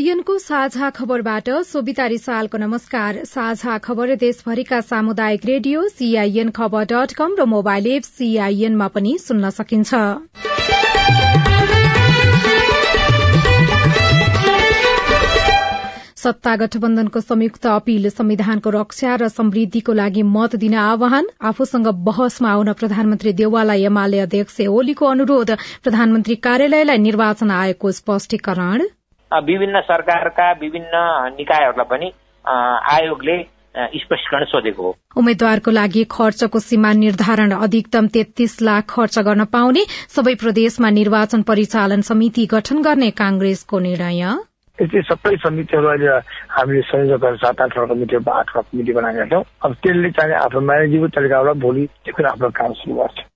सीआईएनको 0.00 0.36
साझा 0.38 0.88
खबरबाट 0.90 1.48
सोभिता 1.68 2.04
रिसालको 2.06 2.58
नमस्कार। 2.58 3.16
साझा 3.24 3.76
खबर 3.78 4.14
देशभरिका 4.16 4.80
सामुदायिक 4.82 5.44
radio 5.46 5.82
C I N 5.88 6.50
Khabar 6.50 6.84
dot 6.92 7.12
com 7.12 7.34
र 7.38 7.44
मोबाइल 7.46 7.86
एप 7.86 8.02
सीआईएनमा 8.08 8.86
पनि 8.94 9.16
सुन्न 9.20 9.50
सकिन्छ। 9.50 9.90
सत्ता 16.16 16.54
गठबन्धनको 16.56 17.20
संयुक्त 17.20 17.66
अपील 17.66 18.08
संविधानको 18.10 18.70
रक्षा 18.70 19.16
र 19.16 19.28
समृद्धिको 19.30 19.92
लागि 19.94 20.22
मत 20.28 20.56
दिन 20.62 20.74
आह्वान 20.84 21.28
आफूसँग 21.50 21.90
बहसमा 22.08 22.50
आउन 22.52 22.72
प्रधानमन्त्री 22.74 23.32
देवाललाई 23.42 23.84
एमाले 23.92 24.18
अध्यक्ष 24.20 24.60
ओलीको 24.70 25.06
अनुरोध 25.08 25.50
प्रधानमन्त्री 25.84 26.36
कार्यालयलाई 26.48 27.04
निर्वाचन 27.04 27.50
आयोगको 27.58 27.92
स्पष्टीकरण। 28.00 28.88
विभिन्न 29.32 29.80
सरकारका 29.82 30.50
विभिन्न 30.60 30.94
निकायहरूलाई 31.38 31.88
पनि 31.90 32.12
आयोगले 32.44 33.38
स्पष्टीकरण 33.70 34.44
सोधेको 34.44 34.82
हो। 34.82 34.94
उम्मेद्वारको 35.16 35.70
लागि 35.70 36.02
खर्चको 36.10 36.58
सीमा 36.58 36.92
निर्धारण 36.92 37.50
अधिकतम 37.58 38.06
तेत्तीस 38.14 38.56
लाख 38.62 38.84
खर्च 38.90 39.18
गर्न 39.28 39.44
पाउने 39.52 39.84
सबै 40.10 40.34
प्रदेशमा 40.34 40.90
निर्वाचन 40.90 41.42
परिचालन 41.46 42.00
समिति 42.10 42.46
गठन 42.50 42.82
गर्ने 42.82 43.10
कांग्रेसको 43.22 43.78
निर्णय। 43.78 44.22
यति 44.78 45.02
सबै 45.06 45.36
समितिहरू 45.46 45.88
अहिले 45.88 46.18
हामीले 46.50 46.82
संयोजक 46.90 47.22
गरेर 47.22 47.36
सात 47.38 47.60
आठवटा 47.60 47.94
कमिटी 47.94 48.16
आठवटा 48.16 48.60
कमिटी 48.60 48.92
बनाएका 48.92 49.24
छौँ। 49.30 49.44
अब 49.64 49.74
त्यसले 49.82 50.10
चाहिँ 50.10 50.34
आफ्नो 50.34 50.60
म्यानेजिबल 50.60 51.08
तरिकाबाट 51.14 51.56
भोलिदेखि 51.62 52.22
आफ्नो 52.34 52.48
काम 52.50 52.72
सुरु 52.82 52.96
गर्छ। 52.98 53.29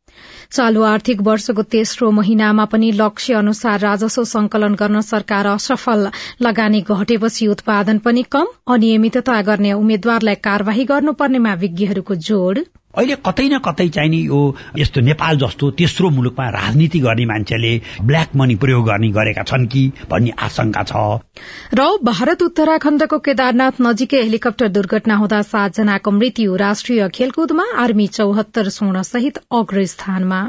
चालू 0.53 0.83
आर्थिक 0.83 1.21
वर्षको 1.21 1.63
तेस्रो 1.63 2.11
महिनामा 2.11 2.65
पनि 2.65 2.91
लक्ष्य 2.93 3.35
अनुसार 3.35 3.81
राजस्व 3.81 4.25
संकलन 4.25 4.75
गर्न 4.75 5.01
सरकार 5.01 5.47
असफल। 5.47 6.09
लगानी 6.43 6.81
घटेपछि 6.81 7.47
उत्पादन 7.47 7.99
पनि 7.99 8.23
कम 8.31 8.47
अनियमितता 8.69 9.41
गर्ने 9.43 9.73
उम्मेद्वारलाई 9.73 10.35
कार्यवाही 10.45 10.85
गर्नुपर्नेमा 10.85 11.55
विज्ञहरूको 11.55 12.15
जोड़। 12.15 12.59
अहिले 12.97 13.17
कतै 13.27 13.49
न 13.49 13.59
कतै 13.59 13.89
चाहिँ 13.89 14.11
नि 14.11 14.21
यो 14.27 14.57
यस्तो 14.79 15.01
नेपाल 15.01 15.39
जस्तो 15.39 15.71
तेस्रो 15.71 16.11
मुलुकमा 16.11 16.49
राजनीति 16.49 16.99
गर्ने 16.99 17.25
मान्छेले 17.25 17.81
ब्ल्याक 18.03 18.37
मनी 18.37 18.55
प्रयोग 18.55 18.87
गर्ने 18.87 19.09
गरेका 19.09 19.43
छन् 19.43 19.67
कि 19.67 19.93
भन्ने 20.11 20.31
आशंका 20.39 20.83
छ। 20.83 20.93
र 21.75 21.89
भारत 22.05 22.43
उत्तराखण्डको 22.43 23.19
केदारनाथ 23.19 23.83
नजिकै 23.83 24.23
हेलिकप्टर 24.23 24.69
दुर्घटना 24.69 25.17
हुँदा 25.17 25.43
सातजनाको 25.43 26.11
मृत्यु 26.11 26.57
राष्ट्रिय 26.57 27.09
खेलकुदमा 27.09 27.67
आर्मी 27.77 28.07
चौहत्तर 28.07 28.69
स्वर्ण 28.69 29.03
सहित 29.03 29.39
अग्र 29.53 29.85
स्थानमा 29.87 30.43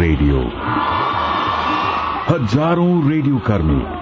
रेडियो। 0.00 0.38
हजारौं 2.28 3.10
रेडियो 3.10 3.38
कर्मी। 3.38 4.01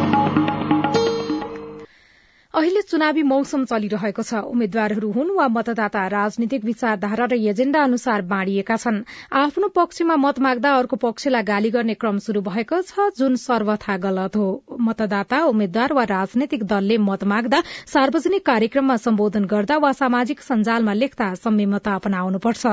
अहिले 2.51 2.81
चुनावी 2.83 3.21
मौसम 3.23 3.63
चलिरहेको 3.63 4.23
छ। 4.27 4.43
उम्मेद्वारहरू 4.43 5.09
हुन् 5.11 5.29
वा 5.35 5.47
मतदाता 5.47 6.01
राजनीतिक 6.11 6.63
विचारधारा 6.67 7.25
र 7.31 7.35
एजेण्डा 7.47 7.79
अनुसार 7.79 8.21
बाँडिएका 8.27 8.75
छन्। 8.75 9.07
आफ्नो 9.31 9.67
पक्षमा 9.71 10.15
मत 10.19 10.39
माग्दा 10.43 10.71
अर्को 10.75 10.95
पक्षलाई 10.99 11.47
गाली 11.47 11.71
गर्ने 11.71 11.95
क्रम 11.95 12.19
शुरू 12.19 12.41
भएको 12.43 12.81
छ। 12.83 13.15
जुन 13.15 13.39
सर्वथा 13.39 13.95
गलत 13.97 14.35
हो। 14.35 14.47
मतदाता 14.67 15.39
उम्मेद्वार 15.47 15.93
वा 15.93 16.03
राजनैतिक 16.11 16.63
दलले 16.67 16.97
मत 16.99 17.23
माग्दा 17.23 17.63
सार्वजनिक 17.87 18.43
कार्यक्रममा 18.45 18.97
सम्बोधन 18.99 19.47
गर्दा 19.47 19.77
वा 19.79 19.91
सामाजिक 19.95 20.43
सञ्जालमा 20.43 20.93
लेख्दा 20.93 21.33
संयमता 21.39 21.95
अपनाउनुपर्छ। 21.95 22.63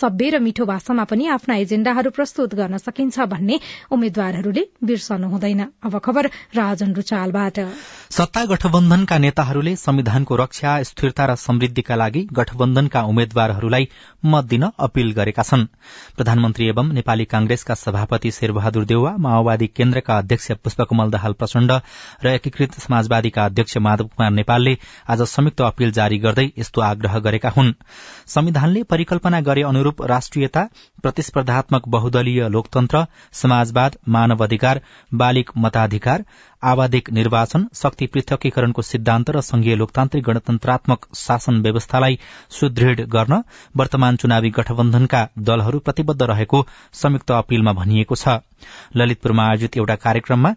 सभ्य 0.00 0.30
र 0.30 0.40
मिठो 0.40 0.64
भाषामा 0.64 1.04
पनि 1.12 1.28
आफ्ना 1.36 1.60
एजेण्डाहरू 1.60 2.10
प्रस्तुत 2.10 2.54
गर्न 2.54 2.80
सकिन्छ 2.80 3.28
भन्ने 3.28 3.60
उम्मेद्वारहरूले 3.92 4.64
बिर्सनु 4.80 5.28
हुँदैन। 5.28 5.76
नेताहरूले 9.26 9.74
संविधानको 9.76 10.36
रक्षा 10.36 10.72
स्थिरता 10.88 11.24
र 11.26 11.34
समृद्धिका 11.36 11.94
लागि 11.96 12.20
गठबन्धनका 12.32 13.00
उम्मेद्वारहरूलाई 13.10 13.88
मत 14.32 14.44
दिन 14.52 14.64
अपील 14.86 15.10
गरेका 15.12 15.42
छन्। 15.42 15.64
प्रधानमन्त्री 16.16 16.68
एवं 16.68 16.92
नेपाली 16.94 17.24
कांग्रेसका 17.26 17.74
सभापति 17.76 18.30
शेरबहादुर 18.30 18.84
देउवा 18.84 19.12
माओवादी 19.18 19.66
केन्द्रका 19.76 20.18
अध्यक्ष 20.18 20.50
पुष्पकमल 20.64 21.10
दाहाल 21.10 21.32
प्रचण्ड 21.40 21.72
र 22.24 22.34
एकीकृत 22.34 22.78
समाजवादीका 22.80 23.44
अध्यक्ष 23.44 23.76
माधव 23.86 24.06
कुमार 24.06 24.30
नेपालले 24.30 24.76
आज 25.10 25.22
संयुक्त 25.26 25.60
अपील 25.62 25.92
जारी 25.98 26.18
गर्दै 26.18 26.46
यस्तो 26.58 26.80
आग्रह 26.82 27.18
गरेका 27.26 27.50
हुन्। 27.56 27.72
संविधानले 28.36 28.82
परिकल्पना 28.94 29.40
गरे 29.50 29.62
अनुरूप 29.62 30.02
राष्ट्रियता 30.06 30.66
प्रतिस्पर्धात्मक 31.02 31.88
बहुदलीय 31.88 32.48
लोकतन्त्र 32.48 33.04
समाजवाद 33.42 33.96
मानव 34.08 34.44
अधिकार 34.44 34.80
बालिक 35.14 35.50
मताधिकार 35.58 36.24
आवधिक 36.68 37.08
निर्वाचन 37.16 37.64
शक्ति 37.80 38.06
पृथकीकरणको 38.14 38.82
सिद्धान्त 38.86 39.28
र 39.36 39.40
संघीय 39.48 39.74
लोकतान्त्रिक 39.82 40.24
गणतन्त्रात्मक 40.28 41.04
शासन 41.16 41.60
व्यवस्थालाई 41.66 42.18
सुदृढ़ 42.58 43.00
गर्न 43.14 43.38
वर्तमान 43.74 44.16
चुनावी 44.22 44.50
गठबन्धनका 44.56 45.20
दलहरू 45.50 45.78
प्रतिबद्ध 45.88 46.22
रहेको 46.32 46.64
संयुक्त 47.02 47.30
अपीलमा 47.38 47.72
भनिएको 47.80 48.16
छ। 48.16 48.36
ललितपुरमा 48.96 49.46
आयोजित 49.50 49.76
एउटा 49.76 49.96
कार्यक्रममा 50.06 50.52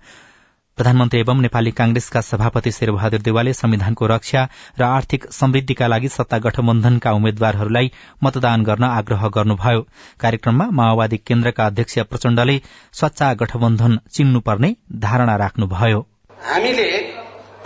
प्रधानमन्त्री 0.80 1.20
एवं 1.20 1.42
नेपाली 1.42 1.72
कांग्रेसका 1.72 2.20
सभापति 2.22 2.72
शेरबहादुर 2.72 3.22
देवालले 3.22 3.54
संविधानको 3.54 4.06
रक्षा 4.08 4.42
र 4.80 4.84
आर्थिक 4.84 5.26
समृद्धिका 5.32 5.88
लागि 5.88 6.08
सत्ता 6.10 6.38
गठबन्धनका 6.46 7.12
उम्मेद्वारहरूलाई 7.12 7.92
मतदान 8.24 8.64
गर्न 8.64 8.84
आग्रह 8.90 9.28
गर्नुभयो। 9.36 9.82
कार्यक्रममा 10.22 10.66
माओवादी 10.80 11.18
केन्द्रका 11.28 11.66
अध्यक्ष 11.66 11.98
प्रचण्डले 12.12 12.56
सच्चा 12.94 13.34
गठबन्धन 13.42 14.00
चिन्नुपर्ने 14.16 14.70
धारणा 15.04 15.36
राख्नुभयो। 15.44 16.00
हामीले 16.48 16.88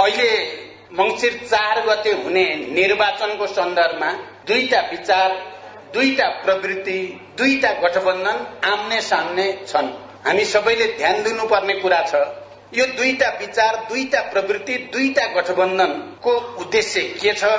अहिले 0.02 0.30
मंगिर 0.98 1.40
चार 1.46 1.86
गते 1.88 2.12
हुने 2.24 2.46
निर्वाचनको 2.74 3.48
सन्दर्भमा 3.54 4.12
दुईटा 4.48 4.80
विचार 4.92 5.30
दुईटा 5.94 6.30
प्रवृत्ति 6.46 6.98
दुईटा 7.38 7.72
गठबन्धन 7.84 8.38
आम्ने 8.72 9.02
सामने 9.04 9.52
छन्। 9.68 9.98
हामी 10.26 10.46
सबैले 10.54 10.88
ध्यान 10.98 11.24
दिनुपर्ने 11.24 11.80
कुरा 11.82 12.02
छ। 12.08 12.24
यो 12.76 12.86
दुईटा 12.98 13.30
विचार 13.40 13.76
दुईटा 13.90 14.22
प्रवृत्ति 14.32 14.78
दुईटा 14.94 15.26
गठबन्धनको 15.34 16.32
उद्देश्य 16.62 17.02
के 17.22 17.34
छ 17.34 17.52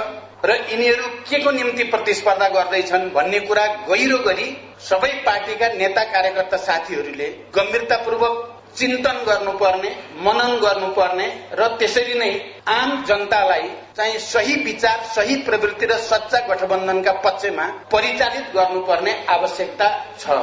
र 0.44 0.54
यिनीहरू 0.70 1.08
के 1.28 1.38
को 1.42 1.50
निम्ति 1.50 1.84
प्रतिस्पर्धा 1.92 2.48
गर्दैछन् 2.48 3.08
भन्ने 3.10 3.38
कुरा 3.40 3.66
गहिरो 3.88 4.18
गरी 4.24 4.48
सबै 4.88 5.12
पार्टीका 5.26 5.68
नेता 5.74 6.04
कार्यकर्ता 6.12 6.56
साथीहरूले 6.66 7.28
गम्भीरतापूर्वक 7.54 8.34
चिन्तन 8.76 9.22
गर्नुपर्ने 9.26 9.90
मनन 10.26 10.52
गर्नुपर्ने 10.58 11.28
र 11.60 11.68
त्यसरी 11.78 12.18
नै 12.18 12.30
आम 12.68 12.90
जनतालाई 13.04 13.68
चाहिँ 13.96 14.18
सही 14.26 14.54
विचार 14.64 15.02
सही 15.14 15.36
प्रवृत्ति 15.46 15.86
र 15.86 15.98
सच्चा 16.02 16.40
गठबन्धनका 16.48 17.12
पक्षमा 17.24 17.66
परिचालित 17.92 18.54
गर्नुपर्ने 18.56 19.12
आवश्यकता 19.30 19.88
छ। 20.18 20.40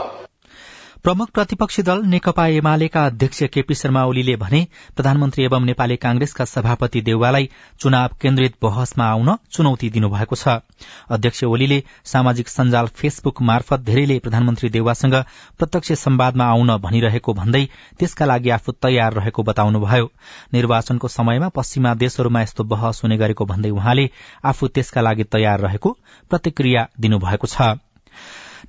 प्रमुख 1.04 1.30
प्रतिपक्षी 1.30 1.82
दल 1.82 2.02
नेकपा 2.06 2.46
एमालेका 2.48 3.06
अध्यक्ष 3.06 3.42
केपी 3.54 3.76
शर्मा 3.76 4.04
ओलीले 4.06 4.36
भने 4.36 4.60
प्रधानमन्त्री 4.96 5.44
एवं 5.44 5.66
नेपाली 5.66 5.96
कांग्रेसका 5.98 6.46
सभापति 6.46 7.02
देउवालाई 7.02 7.50
चुनाव 7.82 8.16
केन्द्रित 8.22 8.56
बहसमा 8.62 9.06
आउन 9.06 9.36
चुनौती 9.52 9.90
दिनुभएको 9.90 10.36
छ। 10.36 10.62
अध्यक्ष 11.10 11.44
ओलीले 11.44 11.82
सामाजिक 12.06 12.50
सञ्जाल 12.50 12.88
फेसबुक 12.96 13.42
मार्फत 13.42 13.80
धेरैले 13.82 14.20
प्रधानमन्त्री 14.20 14.70
देउवासँग 14.70 15.16
प्रत्यक्ष 15.58 15.92
संवादमा 16.06 16.46
आउन 16.46 16.78
भनिरहेको 16.86 17.34
भन्दै 17.34 17.66
त्यसका 18.00 18.26
लागि 18.26 18.50
आफू 18.52 18.72
तयार 18.82 19.14
रहेको 19.14 19.44
बताउनुभयो। 19.44 20.12
निर्वाचनको 20.54 21.08
समयमा 21.10 21.50
पश्चिमा 21.50 21.94
देशहरूमा 21.98 22.42
यस्तो 22.42 22.64
बहस 22.76 23.02
हुने 23.04 23.18
गरेको 23.18 23.46
भन्दै 23.46 23.70
उहाँले 23.72 24.10
आफू 24.46 24.68
त्यसका 24.68 25.02
लागि 25.02 25.24
तयार 25.34 25.60
रहेको 25.60 25.98
प्रतिक्रिया 26.30 26.88
दिनुभएको 27.00 27.48
छ। 27.48 27.74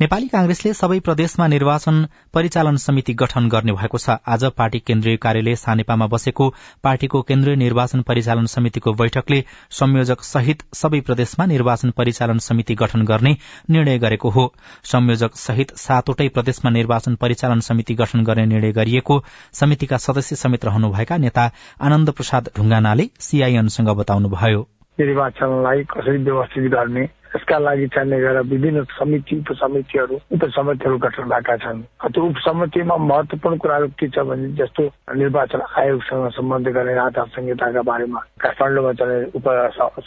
नेपाली 0.03 0.27
कांग्रेसले 0.27 0.73
सबै 0.75 0.99
प्रदेशमा 1.07 1.47
निर्वाचन 1.47 1.97
परिचालन 2.35 2.77
समिति 2.85 3.13
गठन 3.15 3.45
गर्ने 3.49 3.73
भएको 3.73 3.99
छ। 3.99 4.17
आज 4.27 4.45
पार्टी 4.59 4.79
केन्द्रीय 4.81 5.17
कार्यालय 5.25 5.55
सानेपामा 5.55 6.07
बसेको 6.15 6.49
पार्टीको 6.85 7.21
केन्द्रीय 7.29 7.57
निर्वाचन 7.57 8.03
परिचालन 8.09 8.47
समितिको 8.55 8.93
बैठकले 9.03 9.39
संयोजक 9.79 10.27
सहित 10.31 10.67
सबै 10.75 11.01
प्रदेशमा 11.07 11.47
निर्वाचन 11.47 11.91
परिचालन 11.97 12.39
समिति 12.49 12.75
गठन 12.83 13.05
गर्ने 13.05 13.37
निर्णय 13.71 13.99
गरेको 13.99 14.31
हो। 14.31 14.47
संयोजक 14.93 15.39
सहित 15.45 15.77
सातवटै 15.77 16.29
प्रदेशमा 16.35 16.71
निर्वाचन 16.81 17.15
परिचालन 17.23 17.61
समिति 17.61 17.95
गठन 17.95 18.25
गर्ने 18.25 18.47
निर्णय 18.47 18.73
गरिएको 18.73 19.23
समितिका 19.61 20.03
सदस्य 20.09 20.37
समेत 20.37 20.65
रहनुभएका 20.65 21.23
नेता 21.29 21.51
आनन्द 21.81 22.11
प्रसाद 22.19 22.51
ढुंगानाले 22.57 23.11
सीआईएनसँग 23.23 23.97
बताउनुभयो। 24.03 24.69
निर्वाचनलाई 24.99 25.83
कसरी 25.91 26.19
व्यवस्थित 26.25 26.71
गर्ने 26.73 27.09
यसका 27.33 27.59
लागि 27.59 27.87
चाहिने 27.95 28.19
गरेर 28.21 28.43
विभिन्न 28.45 28.85
समिति 28.93 29.37
उपसमितिहरू 29.41 30.17
उपसमितिहरू 30.37 30.99
गठन 30.99 31.25
भएका 31.33 31.57
छन्। 31.65 31.81
त्यो 32.05 32.25
उपसमितिमा 32.25 32.97
महत्वपूर्ण 32.97 33.57
कुराहरू 33.57 33.89
के 33.97 34.09
छ 34.13 34.19
भने 34.29 34.49
जस्तो 34.61 34.83
निर्वाचन 35.17 35.61
आयोगसँग 35.81 36.29
सम्बन्ध 36.37 36.69
गर्ने 36.77 36.95
आधार 37.01 37.27
संहिताका 37.33 37.83
बारेमा 37.89 38.21
काठमाडौँमा 38.43 38.93
चल्ने 39.01 39.19
उप 39.33 39.49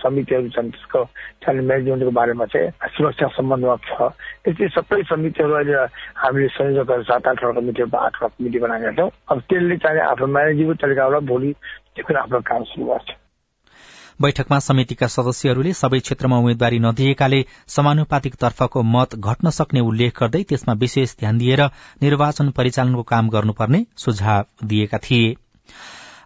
समितिहरू 0.06 0.50
छन् 0.54 0.70
त्यसको 0.70 1.04
चाहिने 1.42 1.66
म्यानेजमेन्टको 1.66 2.12
बारेमा 2.14 2.46
चाहिँ 2.46 2.70
सुरक्षा 2.94 3.28
सम्बन्धमा 3.42 3.76
छ। 3.90 4.14
यस्तै 4.46 4.70
सबै 4.78 5.02
समितिहरू 5.10 5.54
अहिले 5.54 5.76
हामीले 6.22 6.48
संयोजक 6.54 6.92
सात 7.10 7.28
आठवटा 7.28 7.60
कमिटी 7.60 7.82
आठवटा 7.90 8.28
कमिटी 8.38 8.60
बनाएका 8.60 8.92
छौँ। 9.02 9.10
अब 9.34 9.38
त्यसले 9.50 9.78
चाहिँ 9.82 10.00
आफ्नो 10.14 10.28
म्यानेजेबल 10.30 10.76
तरिकाबाट 10.78 11.24
भोलि 11.26 11.52
त्यो 11.96 12.18
आफ्नो 12.22 12.40
काम 12.46 12.64
सुरु 12.70 12.86
गर्छ। 12.86 13.10
बैठकमा 14.20 14.58
समितिका 14.60 15.08
सदस्यहरूले 15.08 15.72
सबै 15.76 16.00
क्षेत्रमा 16.00 16.38
उम्मेद्वारी 16.38 16.78
नदिएकाले 16.80 17.40
समानुपातिक 17.68 18.36
तर्फको 18.36 18.84
मत 18.92 19.16
घट्न 19.18 19.50
सक्ने 19.52 19.82
उल्लेख 19.82 20.20
गर्दै 20.20 20.44
त्यसमा 20.44 20.74
विशेष 20.84 21.16
ध्यान 21.20 21.38
दिएर 21.38 21.64
निर्वाचन 22.02 22.50
परिचालनको 22.52 23.04
काम 23.10 23.30
गर्नुपर्ने 23.30 23.86
सुझाव 23.98 24.46
दिएका 24.66 24.98
थिए। 25.00 25.36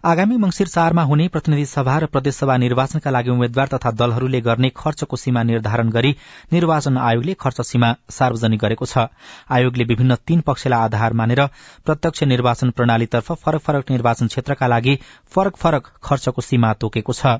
आगामी 0.04 0.36
मंगिर 0.36 0.68
चारमा 0.68 1.02
हुने 1.02 1.26
प्रतिनिधि 1.28 1.64
सभा 1.66 1.96
र 1.98 2.06
प्रदेशसभा 2.06 2.56
निर्वाचनका 2.56 3.10
लागि 3.10 3.30
उम्मेद्वार 3.30 3.68
तथा 3.68 3.90
दलहरूले 3.92 4.40
गर्ने 4.40 4.70
खर्चको 4.76 5.16
सीमा 5.16 5.42
निर्धारण 5.42 5.90
गरी 5.90 6.14
निर्वाचन 6.52 6.96
आयोगले 7.00 7.34
खर्च 7.40 7.60
सीमा 7.66 7.92
सार्वजनिक 8.10 8.60
गरेको 8.60 8.86
छ। 8.86 9.06
आयोगले 9.50 9.84
विभिन्न 9.84 10.16
तीन 10.26 10.40
पक्षलाई 10.46 10.80
आधार 10.84 11.12
मानेर 11.20 11.46
प्रत्यक्ष 11.84 12.22
निर्वाचन 12.32 12.70
प्रणालीतर्फ 12.70 13.32
फरक 13.34 13.60
फरक 13.60 13.90
निर्वाचन 13.90 14.26
क्षेत्रका 14.28 14.66
लागि 14.66 14.98
फरक 15.34 15.56
फरक 15.56 15.94
खर्चको 16.02 16.40
सीमा 16.42 16.72
तोकेको 16.80 17.12
छ। 17.12 17.38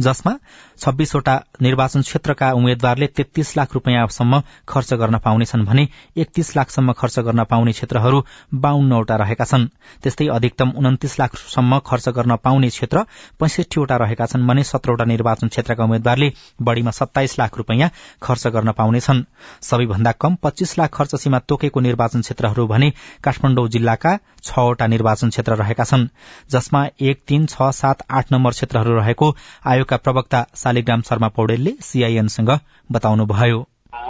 जसमा 0.00 0.32
छब्बीसवटा 0.80 1.34
निर्वाचन 1.62 2.02
क्षेत्रका 2.02 2.50
उम्मेद्वारले 2.52 3.06
तेत्तीस 3.16 3.56
लाख 3.56 3.74
रूपियाँसम्म 3.74 4.40
खर्च 4.68 4.92
गर्न 5.00 5.18
पाउनेछन् 5.24 5.64
भने 5.66 5.86
एकतीस 6.16 6.56
लाखसम्म 6.56 6.92
खर्च 7.00 7.18
गर्न 7.20 7.44
पाउने 7.50 7.72
क्षेत्रहरू 7.72 8.22
बाहन्नवटा 8.64 9.16
रहेका 9.16 9.44
छन्। 9.44 9.66
त्यस्तै 10.02 10.26
अधिकतम 10.36 10.70
उन्तिस 10.80 11.18
लाखसम्म 11.20 11.78
खर्च 11.86 12.08
गर्न 12.18 12.36
पाउने 12.44 12.68
क्षेत्र 12.68 13.04
पैंसठीवटा 13.40 13.96
रहेका 14.04 14.26
छन् 14.26 14.46
भने 14.48 14.64
सत्रवटा 14.64 15.04
निर्वाचन 15.04 15.48
क्षेत्रका 15.48 15.84
उम्मेद्वारले 15.84 16.32
बढ़ीमा 16.62 16.90
सत्ताइस 16.90 17.38
लाख 17.38 17.58
रूपियाँ 17.58 17.90
खर्च 18.22 18.46
गर्न 18.54 18.72
पाउनेछन्। 18.72 19.24
सबैभन्दा 19.62 20.12
कम 20.20 20.34
पच्चीस 20.42 20.78
लाख 20.78 20.90
खर्च 20.94 21.14
सीमा 21.16 21.38
तोकेको 21.48 21.80
निर्वाचन 21.80 22.20
क्षेत्रहरू 22.20 22.66
भने 22.66 22.90
काठमाडौँ 23.24 23.68
जिल्लाका 23.68 24.16
छवटा 24.44 24.86
निर्वाचन 24.86 25.28
क्षेत्र 25.30 25.54
रहेका 25.56 25.84
छन् 25.84 26.06
जसमा 26.50 26.86
एक 27.02 27.22
तीन 27.28 27.46
छ 27.46 27.70
सात 27.74 28.02
आठ 28.10 28.32
नम्बर 28.32 28.50
क्षेत्रहरू 28.50 28.96
रहेको 28.96 29.30
आयोगका 29.66 29.96
प्रवक्ता 29.96 30.42
शालिग्राम 30.56 31.00
शर्मा 31.00 31.28
पौडेलले 31.28 31.70
सीआईएनसँग 31.80 32.50
बताउनुभयो। 32.92 33.60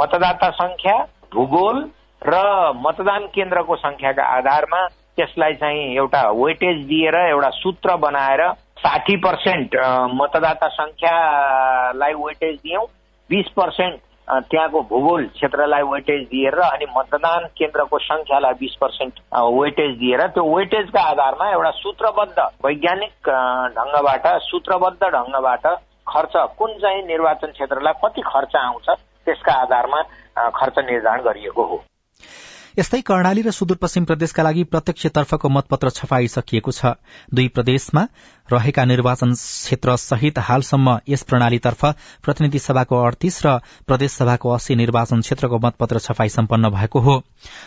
मतदाता 0.01 0.51
संख्या 0.51 0.97
भूगोल 1.35 1.91
र 2.23 2.35
मतदान 2.77 3.27
केन्द्रको 3.35 3.77
संख्याका 3.77 4.25
आधारमा 4.37 4.87
त्यसलाई 5.17 5.55
चाहिँ 5.55 5.97
एउटा 5.97 6.23
वेटेज 6.31 6.87
दिएर 6.87 7.15
एउटा 7.15 7.51
सूत्र 7.51 7.97
बनाएर 7.97 8.43
साठी 8.79 9.17
पर्सेन्ट 9.17 9.77
मतदाता 10.15 10.69
संख्यालाई 10.69 12.13
वेटेज 12.13 12.57
दियौं 12.57 12.85
बिस 13.31 13.49
पर्सेन्ट 13.57 14.01
त्यहाँको 14.31 14.81
भूगोल 14.83 15.27
क्षेत्रलाई 15.27 15.83
वेटेज 15.83 16.23
दिएर 16.27 16.59
अनि 16.59 16.87
मतदान 16.97 17.47
केन्द्रको 17.59 17.99
संख्यालाई 17.99 18.53
बिस 18.53 18.75
पर्सेन्ट 18.81 19.15
वेटेज 19.35 19.97
दिएर 19.99 20.27
त्यो 20.27 20.45
वेटेजका 20.57 21.01
आधारमा 21.01 21.51
एउटा 21.51 21.71
सूत्रबद्ध 21.71 22.39
वैज्ञानिक 22.65 23.31
ढङ्गबाट 23.77 24.27
सूत्रबद्ध 24.43 25.03
ढङ्गबाट 25.03 25.67
खर्च 26.09 26.37
कुन 26.59 26.79
चाहिँ 26.79 27.03
निर्वाचन 27.07 27.47
क्षेत्रलाई 27.47 27.93
कति 28.05 28.23
खर्च 28.27 28.57
आउँछ 28.57 28.91
त्यसका 29.25 29.53
आधारमा 29.53 30.03
खर्च 30.51 30.79
निर्धारण 30.79 31.23
गरिएको 31.23 31.65
हो। 31.65 31.83
यस्तै 32.79 33.01
कर्णाली 33.03 33.43
र 33.43 33.51
सुदूरपश्चिम 33.51 34.05
प्रदेशका 34.05 34.43
लागि 34.43 34.63
प्रत्यक्षतर्फको 34.65 35.49
मतपत्र 35.49 35.91
छपाइसकिएको 35.91 36.71
छ। 36.71 36.93
दुई 37.35 37.49
प्रदेशमा 37.49 38.03
रहेका 38.49 38.85
निर्वाचन 38.85 39.33
क्षेत्र 39.35 39.97
सहित 39.99 40.39
हालसम्म 40.39 40.95
यस 41.09 41.23
प्रणालीतर्फ 41.23 41.85
प्रतिनिधि 42.25 42.59
सभाको 42.61 42.97
अडतीस 43.01 43.41
र 43.47 43.59
प्रदेश 43.87 44.11
सभाको 44.13 44.51
अस्सी 44.51 44.75
निर्वाचन 44.75 45.21
क्षेत्रको 45.21 45.59
मतपत्र 45.59 45.99
छपाई 45.99 46.29
सम्पन्न 46.31 46.71
भएको 46.71 47.01
हो। 47.01 47.17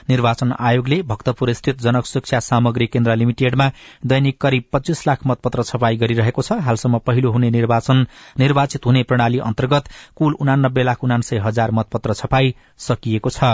निर्वाचन 0.09 0.53
आयोगले 0.61 1.01
भक्तपुर 1.03 1.53
स्थित 1.53 1.81
जनक 1.81 2.05
शिक्षा 2.05 2.39
सामग्री 2.41 2.88
केन्द्र 2.88 3.15
लिमिटेडमा 3.15 3.69
दैनिक 4.05 4.39
करिब 4.41 4.63
पच्चीस 4.73 5.07
लाख 5.07 5.27
मतपत्र 5.27 5.63
छपाई 5.63 5.97
गरिरहेको 5.97 6.41
छ। 6.41 6.63
हालसम्म 6.63 7.03
पहिलो 7.03 7.31
हुने 7.31 7.50
निर्वाचन 7.50 8.05
निर्वाचित 8.39 8.85
हुने 8.85 9.03
प्रणाली 9.03 9.39
अन्तर्गत 9.41 9.91
कुल 10.15 10.33
उनानब्बे 10.39 10.83
लाख 10.83 11.03
उनान्सय 11.03 11.44
हजार 11.44 11.71
मतपत्र 11.73 12.13
छपाई 12.15 12.55
सकिएको 12.79 13.29
छ। 13.29 13.53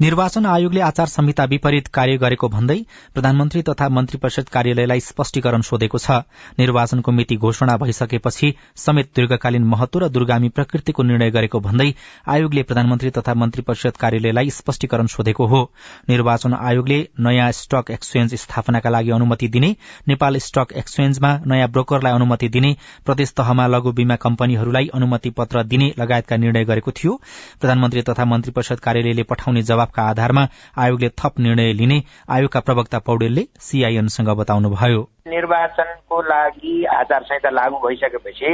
निर्वाचन 0.00 0.46
आयोगले 0.46 0.80
आचार 0.80 1.06
संहिता 1.06 1.44
विपरीत 1.44 1.86
कार्य 1.88 2.16
गरेको 2.16 2.48
भन्दै 2.48 2.76
प्रधानमन्त्री 3.14 3.62
तथा 3.62 3.88
मन्त्री 3.88 4.18
परिषद 4.18 4.48
कार्यालयलाई 4.48 5.00
स्पष्टीकरण 5.02 5.60
सोधेको 5.60 5.98
छ। 5.98 6.10
निर्वाचनको 6.58 7.12
मिति 7.12 7.36
घोषणा 7.36 7.76
भइसकेपछि 7.76 8.52
समेत 8.76 9.10
दीर्घकालीन 9.16 9.64
महत्व 9.64 9.98
र 9.98 10.08
दूरगामी 10.08 10.48
प्रकृतिको 10.48 11.02
निर्णय 11.02 11.30
गरेको 11.30 11.60
भन्दै 11.60 11.88
आयोगले 12.26 12.62
प्रधानमन्त्री 12.62 13.10
तथा 13.10 13.34
मन्त्री 13.34 13.62
परिषद 13.62 13.96
कार्यालयलाई 13.96 14.50
स्पष्टीकरण 14.52 15.06
सोधेको 15.08 15.46
हो। 15.46 15.62
निर्वाचन 16.08 16.54
आयोगले 16.54 16.98
नयाँ 17.20 17.50
स्टक 17.52 17.90
एक्सचेन्ज 17.90 18.34
स्थापनाका 18.36 18.90
लागि 18.90 19.10
अनुमति 19.10 19.48
दिने 19.48 19.74
नेपाल 20.08 20.38
स्टक 20.38 20.72
एक्सचेन्जमा 20.76 21.36
नयाँ 21.46 21.68
ब्रोकरलाई 21.68 22.12
अनुमति 22.12 22.48
दिने 22.48 22.74
प्रदेश 23.06 23.32
तहमा 23.36 23.66
लघु 23.66 23.92
बीमा 23.92 24.16
कम्पनीहरूलाई 24.16 24.88
अनुमति 24.94 25.30
पत्र 25.36 25.62
दिने 25.64 25.92
लगायतका 25.98 26.36
निर्णय 26.36 26.64
गरेको 26.64 26.90
थियो। 26.92 27.20
प्रधानमन्त्री 27.60 28.02
तथा 28.02 28.24
मन्त्री 28.24 28.52
परिषद 28.52 28.80
कार्यालयले 28.80 29.22
पठाउने 29.24 29.62
जवाबका 29.82 30.02
आधारमा 30.02 30.46
आयोगले 30.78 31.08
थप 31.10 31.38
निर्णय 31.38 31.72
लिने 31.72 31.98
आयोगका 32.30 32.60
प्रवक्ता 32.60 32.98
पौडेलले 32.98 33.42
सीआईएनसँग 33.58 34.28
बताउनुभयो। 34.38 35.00
निर्वाचनको 35.26 36.20
लागि 36.22 36.84
आचार 36.86 37.22
संहिता 37.22 37.50
लागू 37.50 37.76
भइसकेपछि 37.86 38.52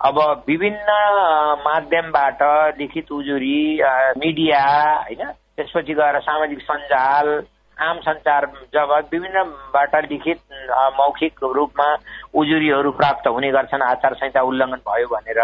अब 0.00 0.18
विभिन्न 0.48 0.90
माध्यमबाट 1.64 2.42
लिखित 2.78 3.12
उजुरी 3.12 3.60
मिडिया 4.18 4.64
होइन 4.98 5.22
त्यसपछि 5.56 5.94
गएर 5.94 6.18
सामाजिक 6.20 6.60
सञ्जाल 6.62 7.28
आम 7.76 7.98
सञ्चार 8.00 8.46
जब 8.74 8.90
विभिन्नबाट 9.12 9.94
लिखित 10.10 10.38
मौखिक 10.96 11.44
रूपमा 11.56 11.88
उजुरीहरू 12.34 12.90
प्राप्त 12.92 13.28
हुने 13.28 13.50
गर्छन् 13.52 13.82
आचार 13.82 14.14
संहिता 14.14 14.42
उल्लङ्घन 14.42 14.80
भयो 14.88 15.06
भनेर। 15.06 15.40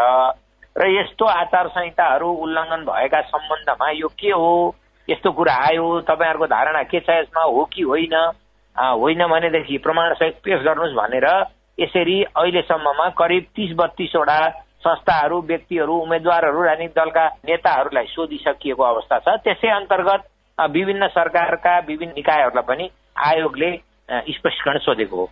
र 0.76 0.86
यस्तो 0.90 1.24
आचार 1.24 1.68
संहिताहरू 1.68 2.28
उल्लङ्घन 2.44 2.84
भएका 2.86 3.20
सम्बन्धमा 3.30 3.90
यो 3.90 4.08
के 4.08 4.30
हो? 4.30 4.74
यस्तो 5.08 5.30
कुरा 5.32 5.54
आयो 5.66 6.00
तपाईँहरूको 6.08 6.46
धारणा 6.46 6.82
के 6.82 7.00
छ 7.00 7.10
यसमा? 7.10 7.42
हो 7.42 7.64
कि 7.72 7.82
होइन? 7.82 8.14
होइन 8.76 9.26
भनेदेखि 9.26 9.78
प्रमाण 9.78 10.14
सहित 10.14 10.34
पेश 10.44 10.60
गर्नुहोस् 10.62 10.94
भनेर 10.94 11.26
यसरी 11.78 12.22
अहिलेसम्ममा 12.36 13.08
करिब 13.18 13.44
तिस 13.56 13.70
बत्तीसवटा 13.76 14.38
संस्थाहरू 14.78 15.40
व्यक्तिहरू 15.42 15.94
उम्मेद्वारहरू 15.96 16.62
राजनीतिक 16.62 16.94
दलका 16.96 17.26
नेताहरूलाई 17.46 18.06
सोधिसकिएको 18.06 18.82
अवस्था 18.84 19.18
छ। 19.18 19.36
त्यसै 19.44 19.68
अन्तर्गत 19.70 20.22
विभिन्न 20.58 21.06
सरकारका 21.08 21.78
विभिन्न 21.88 22.12
निकायहरूलाई 22.16 22.66
पनि 22.68 22.88
आयोगले 23.26 23.70
स्पष्टीकरण 24.30 24.78
सोधेको 24.78 25.16
हो। 25.16 25.26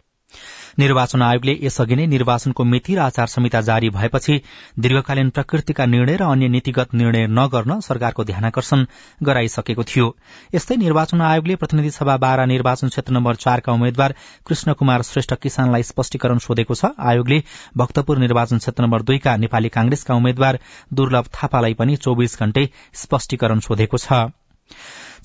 निर्वाचन 0.79 1.23
आयोगले 1.23 1.55
यसअघि 1.63 1.97
नै 1.97 2.07
निर्वाचनको 2.07 2.65
मिति 2.65 2.95
र 2.95 2.99
आचार 3.01 3.27
संहिता 3.27 3.61
जारी 3.69 3.89
भएपछि 3.91 4.35
दीर्घकालीन 4.79 5.31
प्रकृतिका 5.31 5.85
निर्णय 5.87 6.17
र 6.17 6.23
अन्य 6.27 6.49
नीतिगत 6.49 6.95
निर्णय 6.95 7.27
नगर्न 7.31 7.79
सरकारको 7.81 8.25
ध्यानकर्षण 8.25 8.85
गराइसकेको 9.23 9.85
थियो। 9.85 10.07
यस्तै 10.55 10.77
निर्वाचन 10.77 11.21
आयोगले 11.23 11.57
प्रतिनिधि 11.57 11.91
सभा 11.91 12.17
बाह्र 12.17 12.47
निर्वाचन 12.47 12.89
क्षेत्र 12.89 13.13
नम्बर 13.13 13.35
चारका 13.37 13.73
उम्मेद्वार 13.73 14.15
कृष्ण 14.47 14.73
कुमार 14.75 15.03
श्रेष्ठ 15.03 15.35
किसानलाई 15.43 15.83
स्पष्टीकरण 15.83 16.39
सोधेको 16.39 16.75
छ। 16.75 16.93
आयोगले 17.01 17.43
भक्तपुर 17.77 18.19
निर्वाचन 18.19 18.59
क्षेत्र 18.59 18.83
नम्बर 18.83 19.03
दुईका 19.03 19.37
नेपाली 19.37 19.69
कांग्रेसका 19.73 20.15
उम्मेद्वार 20.15 20.59
दुर्लभ 20.93 21.27
थापालाई 21.35 21.75
पनि 21.75 21.97
चौविस 21.97 22.39
घण्टे 22.41 22.69
स्पष्टीकरण 22.95 23.61
सोधेको 23.61 23.99
छ। 23.99 24.27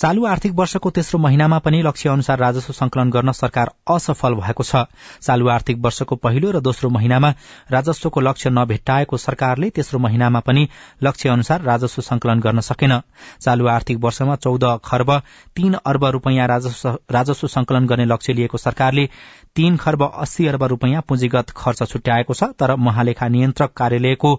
चालू 0.02 0.24
आर्थिक 0.26 0.54
वर्षको 0.56 0.90
तेस्रो 0.90 1.18
महिनामा 1.22 1.58
पनि 1.62 1.82
लक्ष्य 1.82 2.10
अनुसार 2.10 2.40
राजस्व 2.40 2.74
संकलन 2.74 3.10
गर्न 3.12 3.32
सरकार 3.32 3.72
असफल 3.88 4.34
भएको 4.36 4.64
छ। 4.64 4.76
चालू 5.22 5.48
आर्थिक 5.48 5.78
वर्षको 5.78 6.16
पहिलो 6.18 6.52
र 6.52 6.60
दोस्रो 6.60 6.90
महिनामा 6.90 7.30
राजस्वको 7.72 8.20
लक्ष्य 8.20 8.50
नभेट्टाएको 8.50 9.18
सरकारले 9.18 9.70
तेस्रो 9.70 10.00
महिनामा 10.00 10.40
पनि 10.40 10.68
लक्ष्य 11.04 11.30
अनुसार 11.30 11.62
राजस्व 11.62 12.02
संकलन 12.02 12.40
गर्न 12.40 12.60
सकेन। 12.62 13.00
चालू 13.42 13.68
आर्थिक 13.68 13.98
वर्षमा 14.04 14.36
चौध 14.38 14.66
खर्ब 14.86 15.12
तीन 15.56 15.74
अर्ब 15.86 16.06
रूपियाँ 16.18 16.48
राजस्व 16.48 17.48
संकलन 17.50 17.88
गर्ने 17.88 18.06
लक्ष्य 18.06 18.34
लिएको 18.34 18.58
सरकारले 18.58 19.08
तीन 19.56 19.78
खर्ब 19.78 20.08
अस्सी 20.08 20.48
अर्ब 20.48 20.64
रूपियाँ 20.74 21.02
पुँजीगत 21.08 21.54
खर्च 21.58 21.84
छुट्याएको 21.86 22.34
छ 22.34 22.52
तर 22.58 22.76
महालेखा 22.90 23.28
नियन्त्रक 23.28 23.78
कार्यालयको 23.78 24.36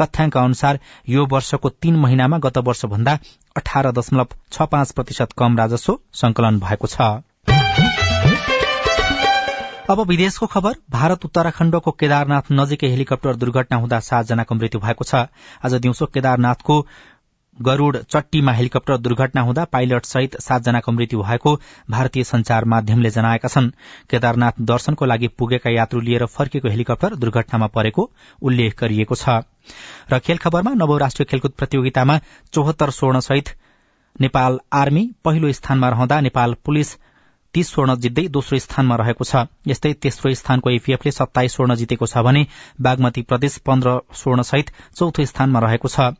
तथ्याङ्क 0.00 0.36
अनुसार 0.36 0.78
यो 1.08 1.26
वर्षको 1.32 1.68
तीन 1.82 1.96
महिनामा 1.98 2.38
गत 2.40 2.58
वर्ष 2.66 2.84
भन्दा 2.86 3.18
अठार 3.56 3.90
दशमलव 3.92 4.26
छ 4.52 4.62
पाँच 4.62 4.92
प्रतिशत 4.92 5.32
कम 5.38 5.56
राजस्व 5.58 5.98
संकलन 6.14 6.58
भएको 6.60 6.86
छ। 6.86 7.00
अब 9.90 10.00
विदेशको 10.00 10.46
खबर। 10.46 10.74
भारत 10.90 11.24
उत्तराखण्डको 11.24 11.90
केदारनाथ 11.90 12.50
नजिकै 12.52 12.88
हेलिकप्टर 12.88 13.36
दुर्घटना 13.36 13.76
हुँदा 13.76 14.00
सातजनाको 14.00 14.54
मृत्यु 14.54 14.80
भएको 14.80 15.04
छ। 15.04 15.14
आज 15.64 15.74
दिउँसो 15.74 16.06
केदारनाथको 16.06 16.86
गरूड 17.62 17.96
चट्टीमा 18.10 18.52
हेलिकप्टर 18.52 18.96
दुर्घटना 18.98 19.40
हुँदा 19.40 19.64
पाइलट 19.64 20.04
सहित 20.04 20.36
सातजनाको 20.40 20.92
मृत्यु 20.92 21.22
भएको 21.22 21.54
भारतीय 21.90 22.24
संचार 22.24 22.64
माध्यमले 22.64 23.10
जनाएका 23.10 23.48
छन्। 23.48 23.70
केदारनाथ 24.10 24.60
दर्शनको 24.60 25.04
लागि 25.04 25.28
पुगेका 25.28 25.70
यात्रु 25.70 26.00
लिएर 26.00 26.26
फर्किएको 26.26 26.68
हेलिकप्टर 26.68 27.14
दुर्घटनामा 27.14 27.66
परेको 27.66 28.10
उल्लेख 28.42 28.80
गरिएको 28.80 29.14
छ। 29.14 29.40
र 30.12 30.18
खेल 30.18 30.38
खबरमा 30.38 30.74
नवौं 30.74 30.98
राष्ट्रिय 31.00 31.26
खेलकुद 31.30 31.52
प्रतियोगितामा 31.58 32.18
चौहत्तर 32.52 32.90
स्वर्ण 32.90 33.20
सहित 33.20 33.48
नेपाल 34.20 34.58
आर्मी 34.72 35.10
पहिलो 35.24 35.52
स्थानमा 35.52 35.88
रहँदा 35.88 36.20
नेपाल 36.20 36.54
पुलिस 36.64 36.96
तीस 37.54 37.70
स्वर्ण 37.70 37.94
जित्दै 37.96 38.26
दोस्रो 38.28 38.58
स्थानमा 38.58 38.96
रहेको 38.96 39.24
छ। 39.24 39.46
यस्तै 39.66 39.92
तेस्रो 40.02 40.34
स्थानको 40.34 40.70
एपीएफले 40.70 41.10
सत्ताइस 41.12 41.54
स्वर्ण 41.54 41.74
जितेको 41.76 42.06
छ 42.06 42.18
भने 42.26 42.46
बागमती 42.82 43.22
प्रदेश 43.22 43.58
पन्ध्र 43.62 43.90
स्वर्ण 44.12 44.42
सहित 44.42 44.70
चौथो 44.96 45.24
स्थानमा 45.24 45.60
रहेको 45.60 45.88
छ। 45.88 46.18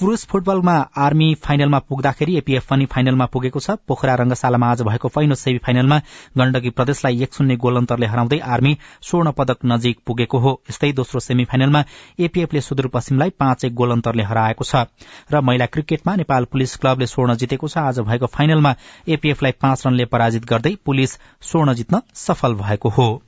पुरूष 0.00 0.24
फुटबलमा 0.26 0.74
आर्मी 0.98 1.28
फाइनलमा 1.38 1.78
पुग्दाखेरि 1.86 2.36
एपीएफ 2.36 2.66
पनि 2.66 2.86
फाइनलमा 2.90 3.26
पुगेको 3.30 3.60
छ। 3.60 3.76
पोखरा 3.86 4.14
रंगशालामा 4.20 4.70
आज 4.70 4.82
भएको 4.82 5.08
पहिलो 5.08 5.34
सेमी 5.34 5.58
फाइनलमा 5.62 5.98
गण्डकी 6.38 6.70
प्रदेशलाई 6.72 7.22
एक 7.22 7.34
शून्य 7.34 7.56
गोल 7.62 7.76
अन्तरले 7.76 8.06
हराउँदै 8.06 8.38
आर्मी 8.50 8.76
स्वर्ण 9.02 9.30
पदक 9.38 9.64
नजिक 9.64 10.02
पुगेको 10.06 10.38
हो। 10.38 10.52
यस्तै 10.70 10.92
दोस्रो 10.92 11.20
सेमी 11.20 11.44
फाइनलमा 11.44 11.84
एपीएफले 12.20 12.60
सुदूरपश्चिमलाई 12.60 13.30
पाँच 13.38 13.64
एक 13.64 13.74
गोल 13.74 13.90
अन्तरले 13.92 14.22
हराएको 14.24 14.64
छ 14.64 14.84
र 15.30 15.40
महिला 15.42 15.66
क्रिकेटमा 15.68 16.16
नेपाल 16.16 16.44
पुलिस 16.50 16.76
क्लबले 16.76 17.06
स्वर्ण 17.06 17.34
जितेको 17.36 17.68
छ। 17.68 17.78
आज 17.78 18.00
भएको 18.02 18.26
फाइनलमा 18.28 18.74
एपीएफलाई 19.08 19.52
पाँच 19.62 19.86
रनले 19.86 20.04
पराजित 20.08 20.44
गर्दै 20.44 20.71
पुलिस 20.74 21.18
स्वर्ण 21.40 21.74
जित्न 21.74 22.00
सफल 22.14 22.54
भएको 22.54 22.88
हो। 22.88 23.22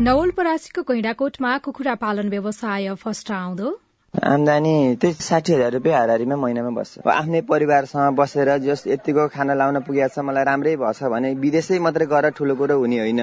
नवलपरासीको 0.00 0.82
गैंडाकोटमा 0.82 1.58
कुखुरा 1.58 1.94
पालन 1.94 2.28
व्यवसाय 2.28 2.94
फस्ट 2.94 3.30
आउँदो। 3.30 3.80
आमदानी 4.24 4.94
त्यही 4.94 5.14
साठी 5.14 5.52
हजार 5.52 5.72
रुपियाँ 5.72 6.08
हारिमा 6.08 6.36
महिनामा 6.36 6.70
बस्छ। 6.70 6.98
आफ्नै 7.08 7.40
परिवारसँग 7.40 8.16
बसेर 8.16 8.58
जस 8.58 8.84
यतिको 8.86 9.28
खाना 9.28 9.54
लाउन 9.54 9.80
पुगेको 9.80 10.08
छ 10.08 10.18
मलाई 10.18 10.44
राम्रै 10.44 10.76
भएछ 10.76 11.02
भने 11.02 11.34
विदेशै 11.34 11.78
मात्रै 11.78 12.06
गएर 12.06 12.30
ठुलो 12.30 12.54
कुरो 12.54 12.78
हुने 12.78 12.98
होइन। 12.98 13.20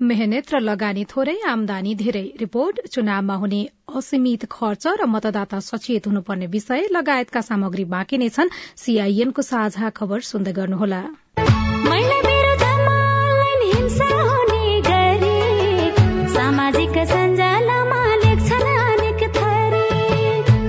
मेहनत 0.00 0.52
र 0.52 0.58
लगानी 0.60 1.02
थोरै 1.10 1.34
आमदानी 1.48 1.92
धेरै। 1.94 2.24
रिपोर्ट 2.40 2.80
चुनावमा 2.94 3.34
हुने 3.34 3.60
असीमित 3.96 4.42
खर्च 4.50 4.84
र 5.00 5.06
मतदाता 5.08 5.60
सचेत 5.60 6.06
हुनुपर्ने 6.06 6.46
विषय 6.46 6.82
लगायतका 6.92 7.40
सामग्री 7.40 7.84
बाँकी 7.94 8.18
नै 8.18 8.28
छन्। 8.28 8.52
सीआईएनको 8.76 9.42
साझा 9.42 9.88
खबर 9.96 10.20
सुन्दै 10.20 10.52
गर्नुहोला। 10.52 11.00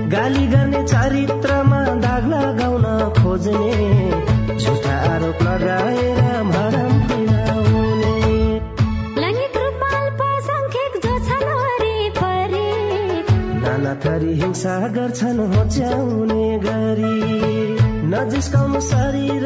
गाली 0.07 0.46
गर्ने 0.48 0.81
चरित्रमा 0.88 1.81
दाग 2.00 2.24
लगाउन 2.31 2.86
खोज्ने 3.19 3.97
हिंसा 14.58 14.76
गर्छन् 14.90 15.40
होच्याउने 15.54 16.46
गरी 16.66 17.18
नजिस्काउनु 18.10 18.80
शरीर 18.82 19.46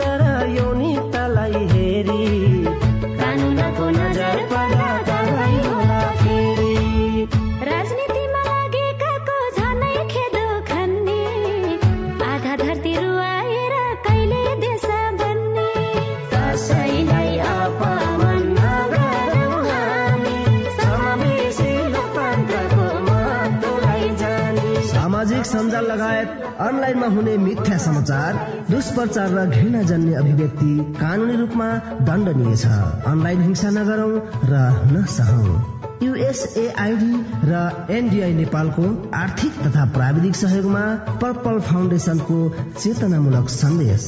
लगायत 25.91 26.55
अनलाइनमा 26.59 27.07
हुने 27.07 27.37
मिथ्या 27.37 27.77
समाचार 27.77 28.39
दुष्प्रचार 28.69 29.29
र 29.29 29.45
घृणा 29.47 29.81
जन्य 29.81 30.13
अभिव्यक्ति 30.13 30.73
कानूनी 30.99 31.35
रूपमा 31.35 31.67
दण्डनीय 32.07 32.55
छ। 32.55 32.65
अनलाइन 33.11 33.41
हिंसा 33.41 33.69
नगरौं 33.69 34.11
र 34.45 34.63
नसहौं। 34.91 35.59
युएसएआईडी 36.03 37.13
र 37.43 37.87
एनडीआई 37.89 38.33
नेपालको 38.33 38.85
आर्थिक 39.15 39.61
तथा 39.63 39.85
प्राविधिक 39.95 40.35
सहयोगमा 40.35 40.85
पर्पल 41.21 41.59
फाउन्डेशनको 41.61 42.37
चेतनामूलक 42.79 43.49
सन्देश। 43.49 44.07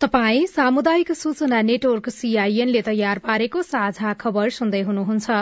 तपाई 0.00 0.46
सामुदायिक 0.46 1.12
सूचना 1.12 1.60
नेटवर्क 1.62 2.08
सीआईएनले 2.10 2.80
तयार 2.86 3.18
पारेको 3.18 3.60
साझा 3.62 4.12
खबर 4.14 4.50
सुन्दै 4.50 4.80
हुनुहुन्छ। 4.82 5.36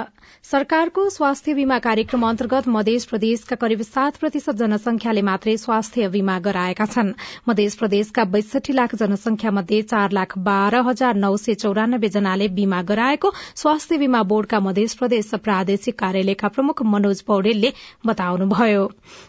सरकारको 0.45 1.09
स्वास्थ्य 1.11 1.55
बीमा 1.55 1.79
कार्यक्रम 1.79 2.27
अन्तर्गत 2.27 2.69
मध्य 2.69 2.99
प्रदेशका 3.11 3.57
करिब 3.57 3.83
सात 3.83 4.17
प्रतिशत 4.17 4.55
जनसंख्याले 4.57 5.23
मात्रै 5.23 5.57
स्वास्थ्य 5.57 6.09
बीमा 6.09 6.39
गराएका 6.45 6.87
छन्। 6.87 7.11
मध्य 7.49 7.67
प्रदेशका 7.81 8.25
बैसठी 8.37 8.73
लाख 8.73 8.95
जनसंख्या 8.95 9.51
मध्ये 9.51 9.81
चार 9.85 10.13
लाख 10.13 10.39
बाह्र 10.47 10.85
हजार 10.87 11.15
नौ 11.17 11.33
सय 11.37 11.55
चौरानब्बे 11.57 12.09
जनाले 12.19 12.49
बीमा 12.55 12.83
गराएको 12.85 13.33
स्वास्थ्य 13.57 13.99
बीमा 13.99 14.23
बोर्डका 14.31 14.61
मध्य 14.61 14.87
प्रदेश 14.99 15.31
प्रादेशिक 15.43 15.99
कार्यालयका 15.99 16.53
प्रमुख 16.55 16.83
मनोज 16.95 17.25
पौडेलले 17.25 17.73
बताउनुभयो। 18.07 18.87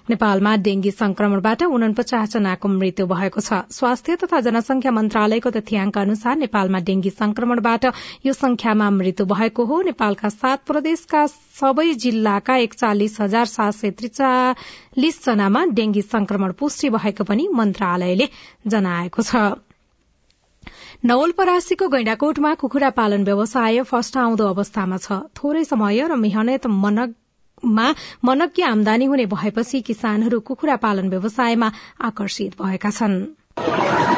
नेपालमा 0.10 0.56
डेंगी 0.70 0.92
संक्रमणबाट 0.94 1.64
उनपचास 1.72 2.38
जनाको 2.38 2.74
मृत्यु 2.78 3.08
भएको 3.08 3.42
छ। 3.42 3.66
स्वास्थ्य 3.74 4.22
तथा 4.24 4.46
जनसंख्या 4.52 4.92
मन्त्रालयको 5.16 5.50
तथ्याङ्क 5.56 5.98
अनुसार 5.98 6.36
नेपालमा 6.38 6.80
डेंगी 6.84 7.10
संक्रमणबाट 7.10 7.84
यो 8.26 8.34
संख्यामा 8.36 8.90
मृत्यु 8.92 9.26
भएको 9.26 9.66
हो। 9.66 9.82
नेपालका 9.88 10.30
सात 10.30 10.60
प्रदेश 10.68 11.00
प्रदेशका 11.06 11.22
सबै 11.56 11.94
जिल्लाका 11.96 12.56
एकचालिस 12.58 13.20
हजार 13.22 13.46
सात 13.48 13.74
सय 13.74 13.92
त्रिचालिस 13.96 15.16
जनामा 15.26 15.62
डेंगी 15.72 16.02
संक्रमण 16.04 16.52
पुष्टि 16.60 16.90
भएको 16.90 17.24
पनि 17.24 17.48
मन्त्रालयले 17.54 18.28
जनाएको 18.68 19.22
छ। 19.22 19.36
नवलपरासीको 21.06 21.88
गैंडाकोटमा 21.88 22.54
कुखुरा 22.60 22.90
पालन 23.00 23.24
व्यवसाय 23.24 23.84
फस्ट 23.88 24.18
आउँदो 24.18 24.46
अवस्थामा 24.52 24.98
छ। 24.98 25.22
थोरै 25.32 25.64
समय 25.64 26.02
र 26.12 26.20
मेहनत 26.20 26.68
मा 26.68 27.88
मनज्ञ 28.26 28.64
आमदानी 28.66 29.06
हुने 29.06 29.26
भएपछि 29.32 29.82
किसानहरू 29.82 30.40
कुखुरा 30.44 30.76
पालन 30.84 31.10
व्यवसायमा 31.10 31.72
आकर्षित 32.04 32.62
भएका 32.62 32.92
छन्। 32.92 34.15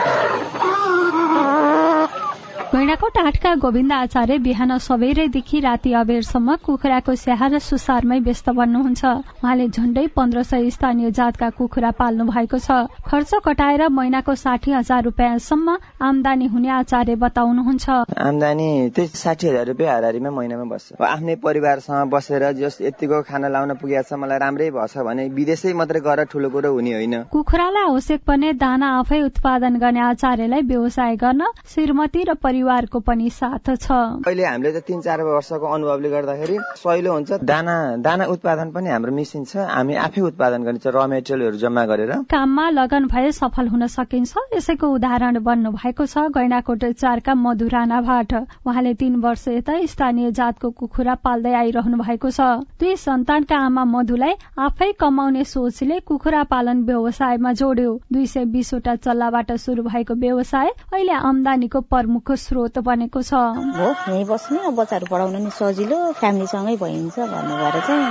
हेटौँडा 2.88 3.22
आठका 3.28 3.54
गोविन्द 3.60 3.92
आचार्य 3.92 4.38
बिहान 4.40 4.78
सबेरैदेखि 4.80 5.60
राति 5.60 5.92
अबेरसम्म 5.94 6.56
कुखुराको 6.66 7.16
स्याहार 7.16 7.58
सुसारमै 7.60 8.20
व्यस्त 8.24 8.50
बन्नुहुन्छ। 8.50 9.04
उहाँले 9.44 9.68
झण्डै 9.68 10.06
पन्ध्र 10.16 10.44
सय 10.44 10.70
स्थानीय 10.72 11.12
जातका 11.12 11.50
कुखुरा 11.60 11.92
पाल्नु 12.00 12.26
भएको 12.26 12.58
छ। 12.58 12.88
खर्च 13.04 13.32
कटाएर 13.44 13.88
महिनाको 13.92 14.36
साठी 14.36 14.72
हजार 14.72 15.04
रुपियाँसम्म 15.04 15.76
आमदानी 16.00 16.48
हुने 16.48 16.70
आचार्य 16.72 17.16
बताउनुहुन्छ। 17.18 17.90
आमदानी 18.24 18.70
त्यही 18.96 19.08
साठी 19.20 19.48
हजार 19.48 19.66
रुपियाँ 19.68 19.92
हारिमा 19.92 20.32
महिनामा 20.32 20.64
बस्छ। 20.72 20.96
आफ्नै 21.04 21.36
परिवारसँग 21.44 22.08
बसेर 22.08 22.52
जस 22.56 22.78
यतिको 22.82 23.22
खाना 23.28 23.48
लाउन 23.52 23.76
पुगेको 23.84 24.08
छ 24.08 24.14
मलाई 24.16 24.40
राम्रै 24.40 24.70
भएछ 24.72 24.98
भने 25.04 25.28
विदेशै 25.36 25.74
मात्रै 25.76 26.00
गएर 26.08 26.24
ठुलो 26.32 26.50
कुरो 26.56 26.72
हुने 26.72 26.94
होइन। 26.96 27.16
कुखुरालाई 27.36 27.84
आवश्यक 27.84 28.24
पर्ने 28.24 28.54
दाना 28.56 28.96
आफै 29.00 29.22
उत्पादन 29.28 29.76
गर्ने 29.76 30.02
आचार्यलाई 30.08 30.62
व्यवसाय 30.72 31.16
गर्न 31.20 31.52
श्रीमती 31.68 32.24
र 32.24 32.40
परिवारको 32.78 33.00
पनि 33.00 33.30
साथ 33.30 33.66
छ। 33.76 33.92
अहिले 34.22 34.46
हामीले 34.46 34.72
त 34.72 34.86
तिन 34.86 35.02
चार 35.02 35.22
वर्षको 35.26 35.66
अनुभवले 35.66 36.10
गर्दाखेरि 36.10 36.58
सहिलो 36.78 37.12
हुन्छ। 37.14 37.32
दाना 37.42 37.76
दाना 38.06 38.26
उत्पादन 38.30 38.70
पनि 38.72 38.90
हाम्रो 38.90 39.12
मिसिन 39.12 39.44
छ। 39.46 39.66
हामी 39.66 39.94
आफै 39.98 40.22
उत्पादन 40.22 40.62
गरिन्छ 40.62 40.86
र 40.88 40.98
मेटेरियलहरू 41.10 41.58
जम्मा 41.58 41.84
गरेर। 41.90 42.12
काममा 42.30 42.66
लगन 42.70 43.04
भए 43.10 43.32
सफल 43.34 43.68
हुन 43.68 43.88
सकिन्छ। 43.90 44.34
यसैको 44.54 44.86
उदाहरण 44.94 45.40
बन्नु 45.42 45.72
भएको 45.74 46.06
छ 46.06 46.30
गैनाकोट 46.38 46.84
चारका 46.94 47.34
मधु 47.36 47.68
राणाबाट 47.68 48.34
उहाँले 48.68 48.94
तीन 48.94 49.16
वर्ष 49.26 49.48
यता 49.58 49.74
स्थानीय 49.88 50.32
जातको 50.38 50.70
कुखुरा 50.78 51.16
पाल्दै 51.26 51.54
आइरहनु 51.54 51.98
भएको 51.98 52.30
छ। 52.30 52.62
दुई 52.78 52.96
सन्तानका 52.98 53.58
आमा 53.66 53.84
मधुलाई 53.88 54.34
आफै 54.60 54.92
कमाउने 55.02 55.44
सोचले 55.48 56.00
कुखुरा 56.06 56.44
पालन 56.46 56.86
व्यवसायमा 56.86 57.52
जोड्यो। 57.58 57.90
दुई 58.14 58.26
सय 58.28 58.46
बिसवटा 58.54 58.96
चल्लाबाट 59.02 59.52
शुरू 59.58 59.84
भएको 59.84 60.14
व्यवसाय 60.16 60.70
अहिले 60.94 61.16
आमदानीको 61.24 61.80
प्रमुख 61.88 62.32
स्रोत 62.38 62.67
बनेको 62.76 63.22
छ। 63.22 63.34
हो 63.34 63.88
यहीँ 64.12 64.26
बस्ने 64.26 64.70
बच्चाहरू 64.76 65.06
पढाउन 65.12 65.36
नि 65.44 65.50
सजिलो 65.52 65.98
फ्यामिलीसँगै 66.20 66.76
भइन्छ 66.76 67.16
भन्नु 67.20 67.54
भएर 67.58 67.80
चाहिँ 67.88 68.10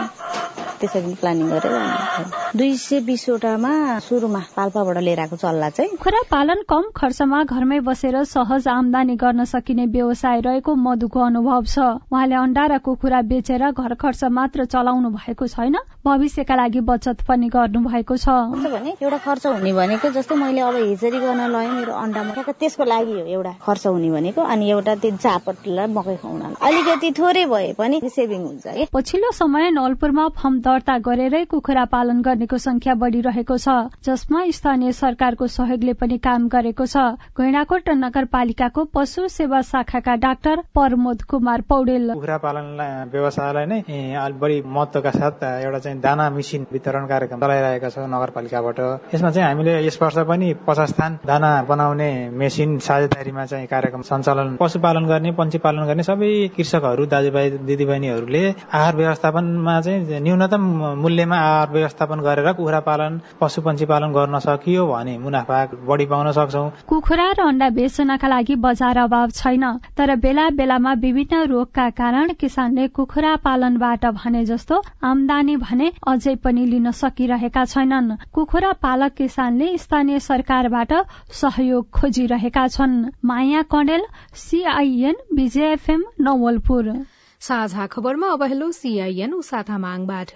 त्यसरी 0.77 1.15
प्लानिङ 1.21 1.49
गरेर 1.49 1.75
दुई 2.57 2.77
सय 2.77 3.01
बिसवटामा 3.01 3.73
सुरुमा 4.05 4.41
पाल्पाबाट 4.57 4.97
लिएर 5.01 5.21
आएको 5.21 5.37
चल्ला 5.37 5.69
चाहिँ। 5.73 5.91
कुखुरा 5.91 6.21
पालन 6.31 6.59
कम 6.69 6.85
खर्चमा 6.97 7.39
घरमै 7.45 7.79
बसेर 7.81 8.17
सहज 8.25 8.69
आमदानी 8.69 9.17
गर्न 9.17 9.45
सकिने 9.45 9.87
व्यवसाय 9.89 10.41
रहेको 10.41 10.75
मधुको 10.77 11.21
अनुभव 11.21 11.65
छ। 11.65 11.79
उहाँले 12.13 12.35
अन्डा 12.37 12.65
र 12.67 12.79
कुखुरा 12.85 13.21
बेचेर 13.25 13.65
घर 13.73 13.95
खर्च 13.97 14.25
मात्र 14.37 14.65
चलाउनु 14.69 15.11
भएको 15.17 15.47
छैन 15.49 15.77
भविष्यका 16.05 16.55
लागि 16.55 16.81
बचत 16.85 17.25
पनि 17.25 17.49
गर्नु 17.49 17.81
भएको 17.89 18.17
छ 18.17 18.29
भने 18.77 18.93
एउटा 19.01 19.19
खर्च 19.25 19.47
हुने 19.47 19.73
भनेको 19.73 20.13
जस्तै 20.13 20.35
मैले 20.37 20.61
अब 20.61 20.77
हेजरी 20.77 21.19
गर्न 21.25 21.41
लगाएँ 21.57 21.73
मेरो 21.73 21.93
अन्डामा 22.05 22.53
त्यसको 22.53 22.85
लागि 22.85 23.13
हो 23.17 23.25
एउटा 23.27 23.53
खर्च 23.65 23.87
हुने 23.87 24.11
भनेको। 24.13 24.41
अनि 24.47 24.71
एउटा 24.71 24.95
त्यो 25.03 25.17
चापटलाई 25.17 25.87
मकै 25.95 26.17
खुवाउन 26.23 26.55
अलिकति 26.69 27.12
थोरै 27.19 27.45
भए 27.47 27.73
पनि 27.79 28.00
सेभिङ 28.17 28.43
हुन्छ 28.47 28.88
पछिल्लो 28.93 29.31
समय 29.33 29.71
नलपुरमा 29.71 30.29
फर्म 30.38 30.59
दर्ता 30.67 30.99
गरेरै 31.09 31.45
कुखुरा 31.47 31.85
पालन 31.95 32.21
गर्नेको 32.23 32.59
संख्या 32.59 32.95
बढ़िरहेको 33.03 33.57
छ 33.59 33.76
जसमा 34.07 34.45
स्थानीय 34.57 34.93
सरकारको 34.93 35.47
सहयोगले 35.57 35.93
पनि 36.03 36.19
काम 36.19 36.49
गरेको 36.49 36.87
छ। 36.87 36.97
गैणाकोट 37.38 37.88
नगरपालिकाको 37.97 38.85
पशु 38.95 39.26
सेवा 39.29 39.61
शाखाका 39.62 40.15
डाक्टर 40.17 40.61
प्रमोद 40.75 41.23
कुमार 41.31 41.61
पौडेल। 41.69 42.12
कुखुरा 42.12 42.37
पालन 42.45 42.67
व्यवसायलाई 43.12 43.67
नै 43.67 43.81
बढी 44.41 44.61
महत्वका 44.67 45.11
साथ 45.11 45.45
एउटा 45.45 45.79
चाहिँ 45.79 46.00
दाना 46.00 46.29
मेसिन 46.31 46.67
वितरण 46.73 47.07
कार्यक्रम 47.07 47.41
चलाइरहेका 47.41 47.88
छ 47.88 47.99
नगरपालिकाबाट। 48.15 48.79
यसमा 49.15 49.31
चाहिँ 49.31 49.49
हामीले 49.49 49.75
यस 49.87 49.99
वर्ष 50.03 50.19
पनि 50.29 50.53
पचास 50.67 50.91
स्थान 50.91 51.19
दाना 51.26 51.50
बनाउने 51.69 52.11
मेसिन 52.31 52.79
साझेदारीमा 52.87 53.45
चाहिँ 53.47 53.67
कार्यक्रम 53.67 54.03
सञ्चालन 54.03 54.36
पशुपालन 54.61 55.07
गर्ने 55.07 55.31
पन्छी 55.33 55.59
पालन 55.59 55.87
गर्ने 55.87 56.02
सबै 56.02 56.31
कृषकहरू 56.57 57.07
दाजुभाइ 57.07 57.50
दिदीबहिनीहरूले 57.69 58.45
आहार 58.73 58.97
व्यवस्थापनमा 58.97 59.81
चाहिँ 59.81 60.21
न्यूनतम 60.23 60.62
मूल्यमा 61.02 61.37
आहार 61.38 61.71
व्यवस्थापन 61.73 62.21
गरेर 62.21 62.52
कुखुरा 62.52 62.81
पालन 62.88 63.21
पशु 63.40 63.62
पन्छी 63.62 63.87
पालन 63.87 64.12
गर्न 64.12 64.38
सकियो 64.47 64.87
भने 64.87 65.16
मुनाफा 65.19 65.59
बढी 65.88 66.07
पाउन 66.07 66.31
सक्छौ। 66.33 66.64
कुखुरा 66.88 67.28
र 67.33 67.40
अण्डा 67.47 67.69
बेच्नका 67.78 68.28
लागि 68.28 68.55
बजार 68.66 68.99
अभाव 68.99 69.31
छैन 69.37 69.64
तर 69.97 70.14
बेला 70.16 70.49
बेलामा 70.59 70.93
विभिन्न 71.02 71.43
रोगका 71.47 71.88
कारण 72.00 72.32
किसानले 72.41 72.89
कुखुरा 72.97 73.34
पालनबाट 73.45 74.04
भने 74.17 74.45
जस्तो 74.45 74.82
आमदानी 75.04 75.56
भने 75.56 75.93
अझै 76.06 76.34
पनि 76.45 76.65
लिन 76.67 76.91
सकिरहेका 76.93 77.65
छैनन्। 77.65 78.17
कुखुरा 78.32 78.73
पालक 78.82 79.13
किसानले 79.17 79.76
स्थानीय 79.78 80.19
सरकारबाट 80.21 80.93
सहयोग 81.32 81.91
खोजिरहेका 81.91 82.67
छन्। 82.69 82.95
माया 83.25 83.63
कणेल 83.73 84.02
सीआईएन 84.35 85.17
विजयएफएम 85.35 86.05
नवलपुर 86.21 86.93
साझा 87.41 87.87
खबरमा 87.87 88.29
अब 88.33 88.43
हेलो 88.43 88.71
सीआईएन 88.73 89.33
उसाथा 89.35 89.79
माङबाट 89.79 90.31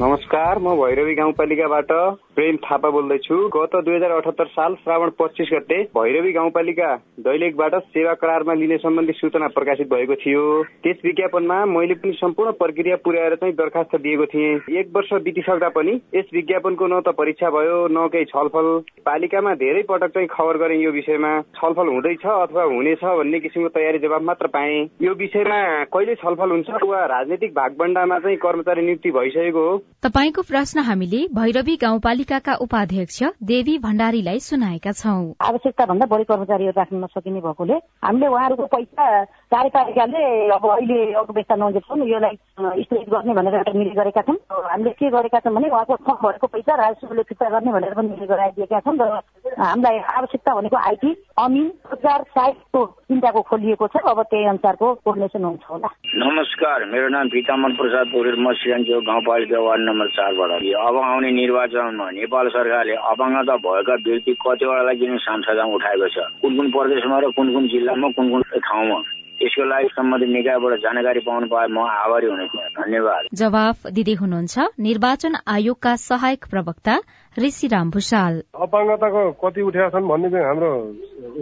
नमस्कार 0.00 0.58
म 0.58 0.74
भैरवी 0.76 1.14
गाउँपालिकाबाट। 1.14 1.90
प्रेम 2.36 2.56
थापा 2.62 2.90
बोल्दैछु 2.90 3.36
गत 3.50 3.74
दुई 3.78 3.94
हजार 3.94 4.10
अठहत्तर 4.12 4.46
साल 4.48 4.74
श्रावण 4.76 5.10
पच्चिस 5.18 5.48
गते 5.52 5.76
भैरवी 5.94 6.32
गाउँपालिका 6.32 6.94
दैलेखबाट 7.22 7.74
सेवा 7.88 8.14
करारमा 8.16 8.54
लिने 8.54 8.76
सम्बन्धी 8.78 9.12
सूचना 9.14 9.48
प्रकाशित 9.54 9.88
भएको 9.88 10.14
थियो 10.16 10.42
त्यस 10.82 10.96
विज्ञापनमा 11.04 11.58
मैले 11.68 11.94
पनि 11.96 12.12
सम्पूर्ण 12.14 12.52
प्रक्रिया 12.56 12.96
पुर्याएर 13.04 13.34
चाहिँ 13.36 13.54
दरखास्त 13.54 13.96
दिएको 13.98 14.26
थिएँ 14.28 14.54
एक 14.74 14.90
वर्ष 14.96 15.12
बितिसक्दा 15.24 15.68
पनि 15.70 15.94
यस 16.14 16.34
विज्ञापनको 16.34 16.86
न 16.88 17.00
त 17.00 17.14
परीक्षा 17.16 17.50
भयो 17.50 17.76
न 17.90 18.06
केही 18.10 18.24
छलफल 18.26 18.70
पालिकामा 19.04 19.54
धेरै 19.56 19.82
पटक 19.86 20.14
चाहिँ 20.14 20.28
खबर 20.30 20.58
गरे 20.58 20.80
यो 20.80 20.90
विषयमा 20.92 21.32
छलफल 21.54 21.88
हुँदैछ 21.88 22.26
अथवा 22.28 22.64
हुनेछ 22.66 23.04
भन्ने 23.04 23.40
किसिमको 23.40 23.68
तयारी 23.70 23.98
जवाब 24.00 24.22
मात्र 24.24 24.46
पाए 24.50 24.74
यो 25.02 25.14
विषयमा 25.16 25.62
कहिले 25.90 26.14
छलफल 26.16 26.50
हुन्छ 26.50 26.82
वा 26.84 27.04
राजनैतिक 27.08 27.54
भागबण्डामा 27.54 28.18
चाहिँ 28.20 28.36
कर्मचारी 28.40 28.82
नियुक्ति 28.82 29.10
भइसकेको 29.12 29.66
हो 29.66 29.78
तपाईँको 30.04 30.42
प्रश्न 30.44 30.80
हामीले 30.84 31.24
भैरवी 31.34 31.76
गाउँपालिकाका 32.24 32.54
उपाध्यक्ष 32.64 33.22
देवी 33.44 33.76
भण्डारीलाई 33.78 34.38
सुनाएका 34.40 34.92
छौं। 34.92 35.36
आवश्यकता 35.40 35.84
भन्दा 35.84 36.06
बढी 36.08 36.24
कर्मचारीहरू 36.24 36.72
राख्न 36.72 36.96
नसकिने 37.04 37.40
भएकोले 37.40 37.76
हामीले 38.00 38.26
उहाँहरूको 38.26 38.66
पैसा 38.66 39.04
कार्यपालिकाले 39.52 40.22
अब 40.48 40.64
अहिले 40.64 40.98
अर्थव्यवस्था 41.12 41.54
नहुँदैछौँ 41.54 41.98
यसलाई 42.08 42.36
स्थगित 42.80 43.08
गर्ने 43.12 43.34
भनेर 43.34 43.54
एउटा 43.54 43.72
निर्णय 43.72 43.94
गरेका 44.00 44.22
छौँ 44.24 44.36
हामीले 44.48 44.90
के 44.96 45.10
गरेका 45.10 45.38
छौँ 45.44 45.52
भने 45.54 45.68
उहाँको 45.68 45.96
थप 46.00 46.18
भएको 46.24 46.46
पैसा 46.48 46.74
राजस्वले 46.74 47.22
फिर्ता 47.28 47.48
गर्ने 47.52 47.72
भनेर 47.76 47.92
पनि 47.92 48.08
निर्णय 48.08 48.26
गराइदिएका 48.26 48.80
छौँ 48.80 48.96
र 48.96 49.20
हामीलाई 49.60 49.98
आवश्यकता 50.16 50.54
भनेको 50.54 50.76
आइटी 50.76 51.10
अमिन 51.38 51.66
रोजगार 51.92 52.22
साइटको 52.32 52.84
तिनटाको 53.08 53.40
खोलिएको 53.48 53.86
छ। 53.86 54.00
अब 54.08 54.22
त्यही 54.32 54.44
अनुसारको 54.48 54.86
कोर्डिनेसन 55.04 55.44
हुन्छ 55.44 55.64
होला। 55.70 55.88
नमस्कार 56.24 56.84
मेरो 56.88 57.08
नाम 57.08 57.28
पितामन 57.28 57.72
प्रसाद 57.76 58.06
पौडेल 58.14 58.36
म 58.40 58.52
सिरान्चो 58.56 59.00
गाउँपालिका 59.04 59.58
वार्ड 59.60 59.82
नम्बर 59.88 60.08
चारबाट। 60.16 60.52
अब 60.74 60.96
आउने 61.04 61.30
निर्वाचनमा 61.30 62.10
नेपाल 62.14 62.48
सरकारले 62.48 62.94
अपाङ्गता 63.10 63.54
भएका 63.64 63.94
व्यक्ति 64.06 64.32
कतिवटालाई 64.42 64.96
किन 64.96 65.16
सांसदमा 65.18 65.74
उठाएको 65.74 66.08
छ। 66.08 66.16
कुन 66.42 66.56
कुन 66.56 66.70
प्रदेशमा 66.70 67.18
र 67.18 67.30
कुन 67.36 67.52
कुन 67.54 67.64
जिल्लामा 67.68 68.08
कुन 68.16 68.26
कुन 68.30 68.42
ठाउँमा। 68.60 68.98
यसको 69.42 69.64
लागि 69.64 69.88
सम्बन्धित 69.88 70.30
निकायबाट 70.30 70.72
जानकारी 70.78 71.20
पाउनु 71.26 71.46
पाए 71.50 71.66
म 71.66 71.78
आभारी 71.82 72.26
हुने 72.26 72.46
थिएँ 72.46 72.68
धन्यवाद। 72.78 73.22
जवाफ 73.34 73.86
दिँदै 73.90 74.14
हुनुहुन्छ 74.14 74.56
निर्वाचन 74.78 75.34
आयोगका 75.46 75.92
सहायक 76.00 76.44
प्रवक्ता 76.50 76.94
ऋषिराम 77.36 77.90
भूषाल 77.90 78.34
अपाङ्गताको 78.54 79.22
कति 79.42 79.60
उठेका 79.62 79.88
छन् 79.90 80.08
भन्ने 80.08 80.28
चाहिँ 80.30 80.46
हाम्रो 80.46 80.70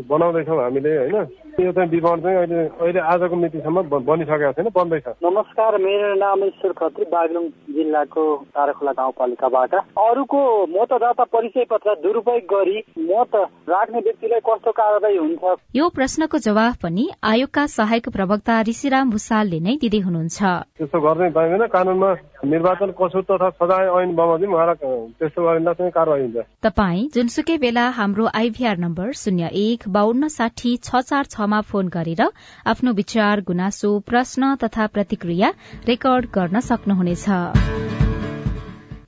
बनाउँदैछौँ 0.08 0.58
हामीले 0.62 0.92
होइन? 0.96 1.16
यो 1.61 1.73
चाहिँ 1.73 1.91
विवरण 1.91 2.21
चाहिँ 2.21 2.37
अहिले 2.37 2.61
अहिले 2.81 3.01
आजको 3.12 3.37
मितिसम्म 3.37 3.83
बनिसकेको 4.09 4.53
छैन 4.53 4.69
बन्दैछ। 4.73 5.07
नमस्कार 5.21 5.77
मेरो 5.79 6.15
नाम 6.17 6.45
ईश्वर 6.45 6.73
खत्री 6.73 7.05
बागलुङ 7.12 7.45
जिल्लाको 7.77 8.25
ताराखोला 8.57 8.93
गाउँपालिकाबाट। 8.93 9.75
अरूको 10.01 10.41
मतदाता 10.73 11.25
परिचय 11.29 11.65
पत्र 11.71 11.95
दुरुपयोग 12.03 12.45
गरी 12.49 12.79
मत 13.05 13.37
राख्ने 13.69 14.01
व्यक्तिलाई 14.01 14.41
कस्तो 14.41 14.71
कारवाही 14.73 15.17
हुन्छ? 15.17 15.43
यो 15.77 15.88
प्रश्नको 15.88 16.38
जवाफ 16.38 16.77
पनि 16.83 17.05
आयोगका 17.23 17.67
सहायक 17.69 18.09
प्रवक्ता 18.09 18.61
ऋषिराम 18.69 19.11
भूषालले 19.11 19.61
नै 19.61 19.77
दिँदै 19.77 20.01
हुनुहुन्छ। 20.09 20.41
त्यस्तो 20.81 20.99
गर्नै 21.05 21.31
पाइँदैन 21.37 21.67
कानूनमा 21.69 22.12
निर्वाचन 22.42 22.90
कसुर 22.98 23.22
तथा 23.22 23.48
सजाय 23.50 23.87
ऐन 24.02 24.14
बमोजिम 24.16 24.55
उहाँलाई 24.55 24.74
त्यस्तो 25.18 25.42
गरिँदा 25.46 25.72
चाहिँ 25.72 25.92
कारवाही 25.92 26.22
हुन्छ। 26.22 26.44
तपाई 26.62 27.09
जुनसुकै 27.14 27.57
बेला 27.59 27.88
हाम्रो 27.90 28.26
आइभीआर 28.35 28.76
नम्बर 28.78 29.12
शून्य 29.14 29.50
एक 29.55 29.88
बान्न 29.88 30.28
साठी 30.28 30.76
छ 30.76 31.02
चार 31.02 31.24
छमा 31.31 31.61
फोन 31.70 31.88
गरेर 31.88 32.22
आफ्नो 32.66 32.92
विचार 32.92 33.40
गुनासो 33.46 33.98
प्रश्न 34.07 34.55
तथा 34.59 34.87
प्रतिक्रिया 34.87 35.52
रेकर्ड 35.87 36.26
गर्न 36.35 36.61
सक्नुहुनेछ। 36.61 38.02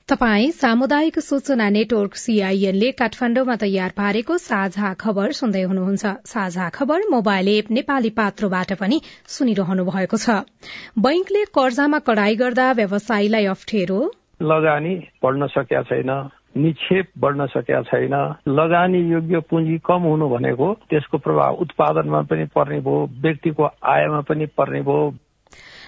तपाई 0.09 0.49
सामुदायिक 0.51 1.17
सूचना 1.19 1.67
नेटवर्क 1.69 2.15
सीआईएनले 2.15 2.89
काठमाण्डुमा 2.91 3.55
तयार 3.55 3.93
पारेको 3.97 4.37
साझा 4.37 4.91
खबर 5.01 5.31
सुन्दै 5.31 5.63
हुनुहुन्छ। 5.63 6.11
साझा 6.29 6.67
खबर 6.75 7.07
मोबाइल 7.09 7.47
एप 7.47 7.71
नेपाली 7.71 8.09
पात्रोबाट 8.19 8.73
पनि 8.81 9.01
सुनिरहनु 9.35 9.85
भएको 9.89 10.17
छ। 10.17 10.37
बैंकले 11.01 11.43
कर्जामा 11.57 11.99
कडाई 12.05 12.35
गर्दा 12.37 12.71
व्यवसायीलाई 12.81 13.45
अप्ठ्यारो? 13.55 13.99
लगानी 14.45 14.95
बढ्न 15.25 15.47
सकेका 15.57 15.81
छैन 15.89 16.13
निक्षेप 16.61 17.07
बढ्न 17.19 17.45
सकेका 17.57 17.81
छैन। 17.89 18.15
लगानी 18.61 19.01
योग्य 19.09 19.39
पुँजी 19.49 19.77
कम 19.89 20.09
हुनु 20.11 20.29
भनेको 20.29 20.73
त्यसको 20.89 21.17
प्रभाव 21.17 21.61
उत्पादनमा 21.65 22.21
पनि 22.29 22.45
पर्ने 22.53 22.79
भयो 22.85 23.05
व्यक्तिको 23.25 23.69
आयमा 23.97 24.21
पनि 24.29 24.45
पर्ने 24.53 24.81
भयो। 24.85 25.13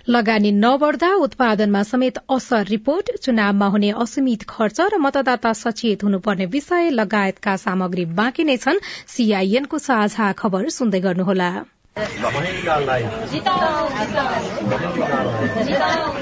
लगानी 0.09 0.51
नबढ्दा 0.51 1.07
उत्पादनमा 1.13 1.81
समेत 1.83 2.17
असर 2.29 2.63
रिपोर्ट 2.69 3.09
चुनावमा 3.21 3.67
हुने 3.67 3.89
असीमित 4.03 4.45
खर्च 4.49 4.79
र 4.93 4.97
मतदाता 4.97 5.51
सचेत 5.53 6.03
हुनुपर्ने 6.03 6.45
विषय 6.53 6.89
लगायतका 6.91 7.55
सामग्री 7.57 8.05
बाँकी 8.15 8.43
नै 8.43 8.57
छन्। 8.57 8.79
सीआईएनको 9.07 9.77
साझा 9.83 10.31
खबर 10.33 10.69
सुन्दै 10.71 10.99
गर्नुहोला। 10.99 11.49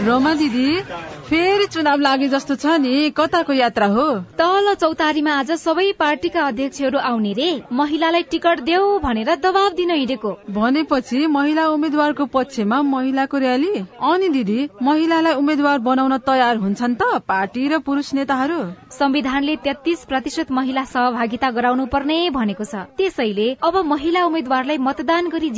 रोमा 0.05 0.33
दिदी 0.33 0.67
फेरि 1.29 1.65
चुनाव 1.65 1.99
लागे 1.99 2.27
जस्तो 2.27 2.55
छ 2.55 2.65
नि 2.79 3.09
कताको 3.17 3.53
यात्रा 3.53 3.87
हो? 3.87 4.05
तल 4.39 4.73
चौतारीमा 4.73 5.31
आज 5.31 5.51
सबै 5.51 5.91
पार्टीका 5.99 6.41
अध्यक्षहरू 6.47 6.99
आउने 6.99 7.33
रे। 7.33 7.49
महिलालाई 7.71 8.23
टिकट 8.31 8.59
देऊ 8.59 8.99
भनेर 8.99 9.35
दबाव 9.35 9.69
दिन 9.75 9.91
हिँडेको। 9.91 10.31
भनेपछि 10.49 11.19
महिला 11.27 11.67
उम्मेद्वारको 11.67 12.25
पक्षमा 12.25 12.81
महिलाको 12.81 13.37
र्याली 13.37 13.73
अनि 14.11 14.29
दिदी 14.29 14.59
महिलालाई 14.81 15.33
उम्मेद्वार 15.33 15.79
बनाउन 15.79 16.17
तयार 16.23 16.55
हुन्छन् 16.57 16.95
त 16.95 17.19
पार्टी 17.27 17.67
र 17.67 17.79
पुरुष 17.79 18.13
नेताहरू? 18.13 18.61
संविधानले 18.91 19.55
तेत्तीस 19.65 20.05
प्रतिशत 20.05 20.51
महिला 20.51 20.83
सहभागिता 20.85 21.51
गराउनु 21.51 21.85
पर्ने 21.85 22.17
भनेको 22.29 22.63
छ। 22.63 22.87
त्यसैले 22.95 23.47
अब 23.63 23.75
महिला 23.85 24.25
उम्मेद्वारलाई 24.25 24.77
मतदान 24.77 25.29
गरी 25.29 25.49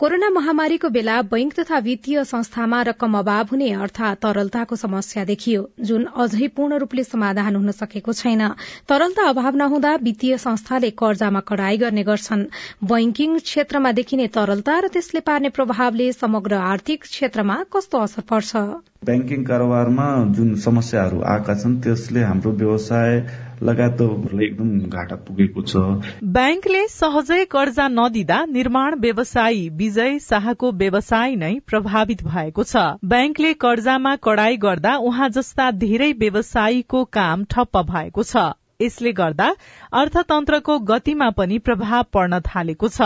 कोरोना 0.00 0.28
महामारीको 0.30 0.88
बेला 0.88 1.20
बैंक 1.22 1.52
तथा 1.54 1.78
वित्तीय 1.78 2.22
संस्थामा 2.24 2.80
रकम 2.82 3.18
अभाव 3.18 3.46
हुने 3.50 3.70
अर्थात 3.72 4.18
तरलताको 4.18 4.76
समस्या 4.76 5.24
देखियो। 5.24 5.68
जुन 5.80 6.04
अझै 6.16 6.48
पूर्ण 6.48 6.78
रूपले 6.78 7.04
समाधान 7.04 7.56
हुन 7.56 7.70
सकेको 7.70 8.12
छैन। 8.12 8.42
तरलता 8.88 9.28
अभाव 9.28 9.56
नहुँदा 9.56 9.94
वित्तीय 10.02 10.38
संस्थाले 10.38 10.90
कर्जामा 10.90 11.40
कड़ाई 11.40 11.78
गर्ने 11.78 12.02
गर्छन्। 12.02 12.44
बैंकिङ 12.84 13.38
क्षेत्रमा 13.38 13.92
देखिने 13.92 14.26
तरलता 14.26 14.78
र 14.78 14.88
त्यसले 14.88 15.20
पार्ने 15.20 15.48
प्रभावले 15.48 16.12
समग्र 16.12 16.54
आर्थिक 16.54 17.02
क्षेत्रमा 17.02 17.62
कस्तो 17.72 17.98
असर 17.98 18.22
पर्छ? 18.22 18.56
ब्याङ्किङ 19.04 19.44
कारोबारमा 19.44 20.10
जुन 20.34 20.54
समस्याहरू 20.56 21.22
आएका 21.22 21.54
छन् 21.54 21.80
त्यसले 21.80 22.20
हाम्रो 22.20 22.50
व्यवसाय 22.50 23.20
लगायतलाई 23.62 24.44
एकदम 24.44 24.78
घाटा 24.88 25.16
पुगेको 25.16 25.62
छ। 25.62 25.76
ब्याङ्कले 26.24 26.88
सहजै 26.88 27.44
कर्जा 27.44 27.88
नदिँदा 27.88 28.44
निर्माण 28.44 28.94
व्यवसायी 28.94 29.68
विजय 29.68 30.18
शाहको 30.18 30.72
व्यवसाय 30.72 31.34
नै 31.34 31.60
प्रभावित 31.66 32.24
भएको 32.24 32.64
छ। 32.64 32.76
ब्याङ्कले 33.04 33.52
कर्जामा 33.54 34.16
कड़ाई 34.16 34.56
गर्दा 34.56 34.96
उहाँ 34.96 35.28
जस्ता 35.28 35.70
धेरै 35.70 36.12
व्यवसायीको 36.12 37.04
काम 37.04 37.44
ठप्प 37.44 37.76
भएको 37.76 38.22
छ। 38.22 38.36
यसले 38.82 39.12
गर्दा 39.12 39.54
अर्थतन्त्रको 39.92 40.78
गतिमा 40.78 41.30
पनि 41.30 41.58
प्रभाव 41.58 42.02
पर्न 42.12 42.40
थालेको 42.40 42.88
छ। 42.88 43.02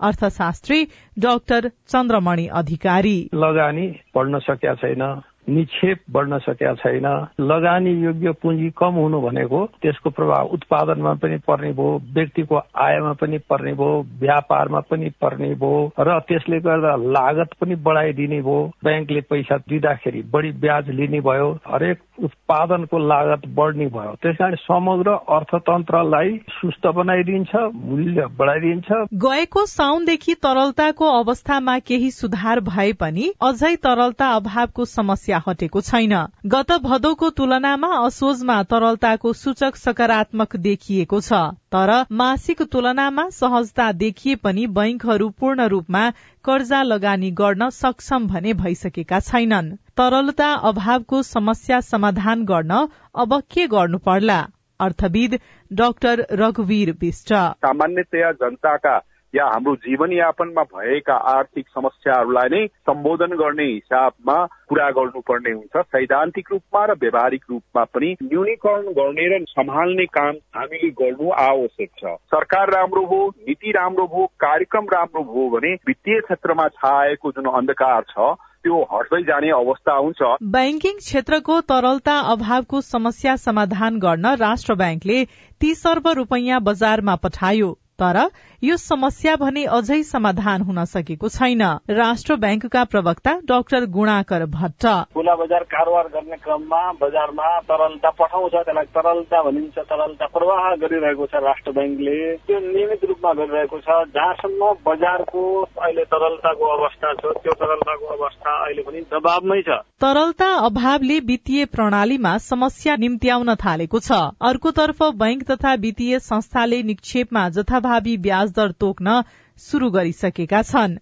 अर्थशास्त्री 0.00 0.84
डाक्टर 1.18 1.68
चन्द्रमणि 1.68 2.46
अधिकारी। 2.46 3.30
लगानी 3.34 3.86
बढ्न 4.16 4.38
सकेका 4.38 4.74
छैन। 4.74 5.02
निक्षेप 5.50 5.98
बढ्न 6.10 6.38
सकेका 6.38 6.74
छैन। 6.82 7.06
लगानी 7.42 7.92
योग्य 8.04 8.32
पुँजी 8.42 8.70
कम 8.78 8.94
हुनु 9.00 9.20
भनेको 9.20 9.64
त्यसको 9.82 10.10
प्रभाव 10.10 10.48
उत्पादनमा 10.56 11.14
पनि 11.22 11.38
पर्ने 11.48 11.72
भयो 11.72 12.00
व्यक्तिको 12.14 12.60
आयमा 12.86 13.12
पनि 13.20 13.38
पर्ने 13.50 13.72
भयो 13.74 14.00
व्यापारमा 14.20 14.80
पनि 14.90 15.10
पर्ने 15.22 15.54
भयो 15.54 15.80
र 16.00 16.18
त्यसले 16.28 16.60
गर्दा 16.60 16.94
लागत 17.16 17.54
पनि 17.60 17.74
बढाइदिने 17.86 18.40
भयो। 18.40 18.60
ब्याङ्कले 18.84 19.20
पैसा 19.30 19.56
दिँदाखेरि 19.68 20.22
बढी 20.32 20.50
ब्याज 20.60 20.88
लिने 20.90 21.20
भयो 21.20 21.50
हरेक 21.66 21.98
उत्पादनको 22.24 22.98
लागत 23.06 23.46
बढ्ने 23.56 23.86
भयो। 23.88 24.14
त्यस 24.22 24.36
कारण 24.36 24.54
समग्र 24.62 25.16
अर्थतन्त्रलाई 25.36 26.36
सुस्त 26.50 26.86
बनाइदिन्छ 26.96 27.52
मूल्य 27.74 28.26
बढाइदिन्छ। 28.38 28.88
गएको 29.24 29.64
साउनदेखि 29.66 30.34
तरलताको 30.42 31.10
अवस्थामा 31.18 31.78
केही 31.88 32.10
सुधार 32.10 32.60
भए 32.68 32.92
पनि 33.00 33.32
अझै 33.42 33.74
तरलता 33.84 34.28
अभावको 34.36 34.84
समस्या 34.86 35.38
हटेको 35.46 35.80
छैन। 35.80 36.14
गत 36.46 36.72
भदौको 36.82 37.30
तुलनामा 37.30 37.88
असोजमा 37.96 38.62
तरलताको 38.62 39.32
सूचक 39.32 39.76
सकारात्मक 39.76 40.56
देखिएको 40.58 41.20
छ। 41.20 41.32
तर 41.72 41.92
मासिक 42.12 42.62
तुलनामा 42.62 43.28
सहजता 43.30 43.90
देखिए 43.94 44.36
पनि 44.36 44.66
बैंकहरू 44.76 45.28
पूर्ण 45.30 45.66
रूपमा 45.66 46.04
कर्जा 46.44 46.82
लगानी 46.82 47.30
गर्न 47.30 47.68
सक्षम 47.70 48.26
भने 48.26 48.54
भइसकेका 48.54 49.20
छैनन्। 49.20 49.74
तरलता 49.96 50.52
अभावको 50.66 51.22
समस्या 51.22 51.80
समाधान 51.80 52.44
गर्न 52.44 52.86
अब 53.14 53.40
के 53.50 53.66
गर्नु 53.66 53.98
पर्ला? 53.98 54.40
अर्थविद 54.80 55.38
डाक्टर 55.72 56.26
रघुवीर 56.32 56.90
विष्ट। 57.00 57.32
सामान्यतया 57.60 58.30
जनताका 58.32 58.98
या 59.34 59.44
हाम्रो 59.46 59.74
जीवनयापनमा 59.76 60.62
भएका 60.74 61.14
आर्थिक 61.32 61.66
समस्याहरूलाई 61.68 62.48
नै 62.48 62.66
सम्बोधन 62.88 63.36
गर्ने 63.36 63.64
हिसाबमा 63.64 64.36
पूरा 64.68 64.88
गर्नुपर्ने 64.90 65.50
हुन्छ। 65.50 65.82
सैद्धान्तिक 65.86 66.48
रूपमा 66.52 66.84
र 66.84 66.94
व्यावहारिक 67.00 67.44
रूपमा 67.50 67.84
पनि 67.94 68.10
न्यूनीकरण 68.22 68.92
गर्ने 68.98 69.26
र 69.28 69.40
सम्हाल्ने 69.48 70.06
काम 70.18 70.34
हामीले 70.56 70.90
गर्नु 71.00 71.30
आवश्यक 71.44 71.90
छ। 71.98 72.14
सरकार 72.34 72.70
राम्रो 72.74 73.04
हो 73.06 73.20
नीति 73.48 73.70
राम्रो 73.70 74.06
हो 74.06 74.26
कार्यक्रम 74.40 74.94
राम्रो 74.94 75.22
हो 75.32 75.48
भने 75.50 75.74
वित्तीय 75.86 76.20
क्षेत्रमा 76.20 76.68
छाएको 76.68 77.32
जुन 77.32 77.50
अन्धकार 77.54 78.02
छ 78.10 78.34
त्यो 78.64 78.78
हट्दै 78.92 79.22
जाने 79.22 79.50
अवस्था 79.50 79.92
हुन्छ। 79.96 80.22
ब्याङ्किङ 80.54 80.96
क्षेत्रको 80.98 81.60
तरलता 81.70 82.16
अभावको 82.32 82.80
समस्या 82.88 83.36
समाधान 83.44 83.98
गर्न 83.98 84.34
राष्ट्र 84.42 84.74
ब्याङ्कले 84.74 85.24
तीस 85.60 85.86
अर्ब 85.86 86.08
रूपियाँ 86.18 86.60
बजारमा 86.62 87.14
पठायो। 87.24 87.70
तर 88.00 88.18
यो 88.62 88.76
समस्या 88.76 89.34
भने 89.36 89.64
अझै 89.76 90.02
समाधान 90.02 90.62
हुन 90.62 90.84
सकेको 90.84 91.28
छैन। 91.28 91.62
राष्ट्र 91.90 92.36
ब्याङ्कका 92.36 92.84
प्रवक्ता 92.84 93.32
डाक्टर 93.44 93.84
गुणाकर 93.96 94.44
भट्ट। 94.56 94.86
खुला 95.14 95.34
बजार 95.34 95.62
कारोबार 95.72 96.08
गर्ने 96.14 96.36
क्रममा 96.44 96.82
बजारमा 97.02 97.48
तरलता 97.70 98.10
पठाउँछ 98.20 98.52
त्यसलाई 98.52 98.90
तरलता 98.96 99.42
भनिन्छ 99.42 99.78
तरलता 99.78 100.26
प्रवाह 100.36 100.74
गरिरहेको 100.82 101.26
छ 101.26 101.44
राष्ट्र 101.44 101.72
ब्याङ्कले। 101.72 102.18
त्यो 102.46 102.58
नियमित 102.60 103.04
रूपमा 103.04 103.32
गरिरहेको 103.32 103.78
छ। 103.80 103.88
जहाँसम्म 104.16 104.72
बजारको 104.86 105.44
अहिले 105.62 106.04
तरलताको 106.12 106.64
अवस्था 106.76 107.14
छ 107.14 107.36
त्यो 107.44 107.52
तरलताको 107.62 108.06
अवस्था 108.16 108.50
अहिले 108.64 108.82
पनि 108.82 109.00
दबावमै 109.12 109.62
छ। 109.62 109.80
तरलता 110.00 110.46
अभावले 110.56 111.18
वित्तीय 111.20 111.64
प्रणालीमा 111.66 112.36
समस्या 112.40 112.94
निम्त्याउन 112.96 113.54
थालेको 113.60 113.98
छ। 113.98 114.20
अर्कोतर्फ 114.40 115.02
बैंक 115.22 115.42
तथा 115.50 115.74
वित्तीय 115.82 116.18
संस्थाले 116.20 116.80
निक्षेपमा 116.82 117.42
जथाभावी 117.56 118.16
ब्याज 118.18 118.52
दर 118.52 118.72
तोक्न 118.80 119.20
शुरू 119.58 119.90
गरिसकेका 119.90 120.62
छन्। 120.62 120.96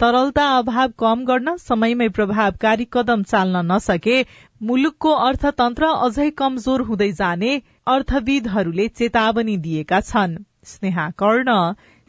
तरलता 0.00 0.46
अभाव 0.58 0.92
कम 0.98 1.24
गर्न 1.24 1.56
समयमै 1.64 2.08
प्रभावकारी 2.18 2.88
कदम 2.92 3.22
चाल्न 3.32 3.64
नसके 3.72 4.20
मुलुकको 4.60 5.16
अर्थतन्त्र 5.24 5.92
अझै 6.04 6.30
कमजोर 6.36 6.88
हुँदै 6.90 7.12
जाने 7.16 7.56
अर्थविदहरूले 7.88 8.88
चेतावनी 8.94 9.56
दिएका 9.64 10.00
छन्। 10.06 10.40
स्नेहा 10.68 11.10
कर्ण 11.18 11.60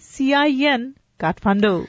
सीआईएन 0.03 0.89
काठमाडौँ। 1.19 1.79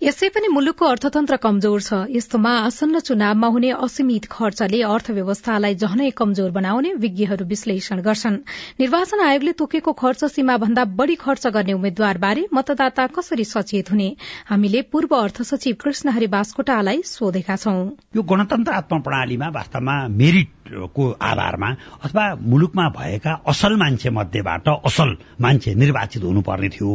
यसै 0.00 0.28
पनि 0.34 0.48
मुलुकको 0.48 0.86
अर्थतन्त्र 0.90 1.36
कमजोर 1.36 1.80
छ। 1.80 1.96
यस्तोमा 2.08 2.52
आसन्न 2.58 3.00
चुनावमा 3.04 3.48
हुने 3.54 3.70
असीमित 3.84 4.28
खर्चले 4.32 4.78
अर्थव्यवस्थालाई 4.82 5.74
झनै 5.76 6.08
कमजोर 6.16 6.50
बनाउने 6.50 6.92
विज्ञहरू 7.02 7.44
विश्लेषण 7.44 8.00
गर्छन्। 8.06 8.38
निर्वाचन 8.80 9.20
आयोगले 9.20 9.52
तोकेको 9.60 9.92
खर्च 9.92 10.24
सीमा 10.36 10.56
भन्दा 10.56 10.84
बढ़ी 10.96 11.16
खर्च 11.20 11.46
गर्ने 11.52 11.72
उम्मेद्वारबारे 11.76 12.46
मतदाता 12.48 13.06
कसरी 13.12 13.44
सचेत 13.44 13.90
हुने? 13.92 14.08
हामीले 14.48 14.82
पूर्व 14.88 15.12
अर्थ 15.16 15.42
सचिव 15.42 15.76
कृष्ण 15.84 16.16
हरि 16.16 16.32
बास्कोटालाई 16.32 17.02
सोधेका 17.04 17.56
छौं। 17.56 17.84
यो 18.16 18.22
गणतन्त्रात्मक 18.32 19.04
प्रणालीमा 19.04 19.48
वास्तवमा 19.52 19.98
मेरिट 20.16 20.48
को 20.94 21.10
आधारमा 21.22 21.70
अथवा 22.04 22.24
मुलुकमा 22.40 22.88
भएका 22.88 23.32
असल 23.46 23.76
मान्छे 23.76 24.10
मध्येबाट 24.10 24.68
असल 24.68 25.14
मान्छे 25.40 25.74
निर्वाचित 25.74 26.24
हुनुपर्ने 26.24 26.68
थियो। 26.68 26.90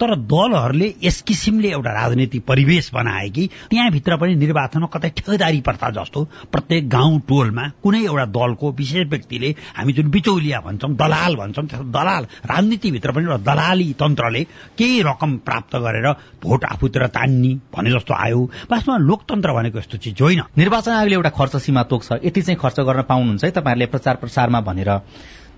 तर 0.00 0.14
दलहरूले 0.14 0.92
यस 1.02 1.20
किसिमले 1.22 1.68
एउटा 1.68 1.92
राजनीति 1.92 2.38
परिवेश 2.38 2.90
बनाए 2.94 3.28
कि 3.30 3.46
त्यहाँभित्र 3.70 4.16
पनि 4.16 4.34
निर्वाचनमा 4.34 4.86
कतै 4.86 5.08
ठेकेदारी 5.16 5.60
प्रथा 5.60 5.90
जस्तो 5.90 6.24
प्रत्येक 6.52 6.88
गाउँ 6.88 7.20
टोलमा 7.28 7.68
कुनै 7.82 8.02
एउटा 8.04 8.24
दलको 8.36 8.72
विशेष 8.72 9.06
व्यक्तिले 9.06 9.54
हामी 9.76 9.92
जुन 9.92 10.10
बिचौलिया 10.10 10.60
भन्छौँ 10.60 10.94
दलाल 10.94 11.36
भन्छौँ 11.36 11.64
दलाल 11.90 12.24
राजनीतिभित्र 12.46 13.12
पनि 13.12 13.24
एउटा 13.24 13.42
दलाली 13.44 13.92
तन्त्रले 14.00 14.42
केही 14.78 15.02
रकम 15.02 15.36
प्राप्त 15.46 15.76
गरेर 15.76 16.10
भोट 16.42 16.64
आफूतिर 16.64 17.06
तान्ने 17.06 17.54
भने 17.74 17.90
जस्तो 17.90 18.14
आयो। 18.14 18.42
वास्तवमा 18.70 18.98
लोकतन्त्र 18.98 19.52
भनेको 19.52 19.78
यस्तो 19.78 19.98
चिज 19.98 20.22
होइन। 20.22 20.42
निर्वाचन 20.58 20.92
आयोगले 20.92 21.14
एउटा 21.14 21.30
खर्च 21.30 21.56
सीमा 21.56 21.82
तोक्छ 21.82 22.12
यति 22.24 22.42
चाहिँ 22.42 22.58
खर्च 22.60 22.80
गर्न 22.80 23.02
पाउनुहुन्छ 23.16 23.44
है 23.44 23.50
तपाईँहरूले 23.50 23.86
प्रचार 23.88 24.16
प्रसारमा 24.16 24.60
भनेर। 24.60 24.90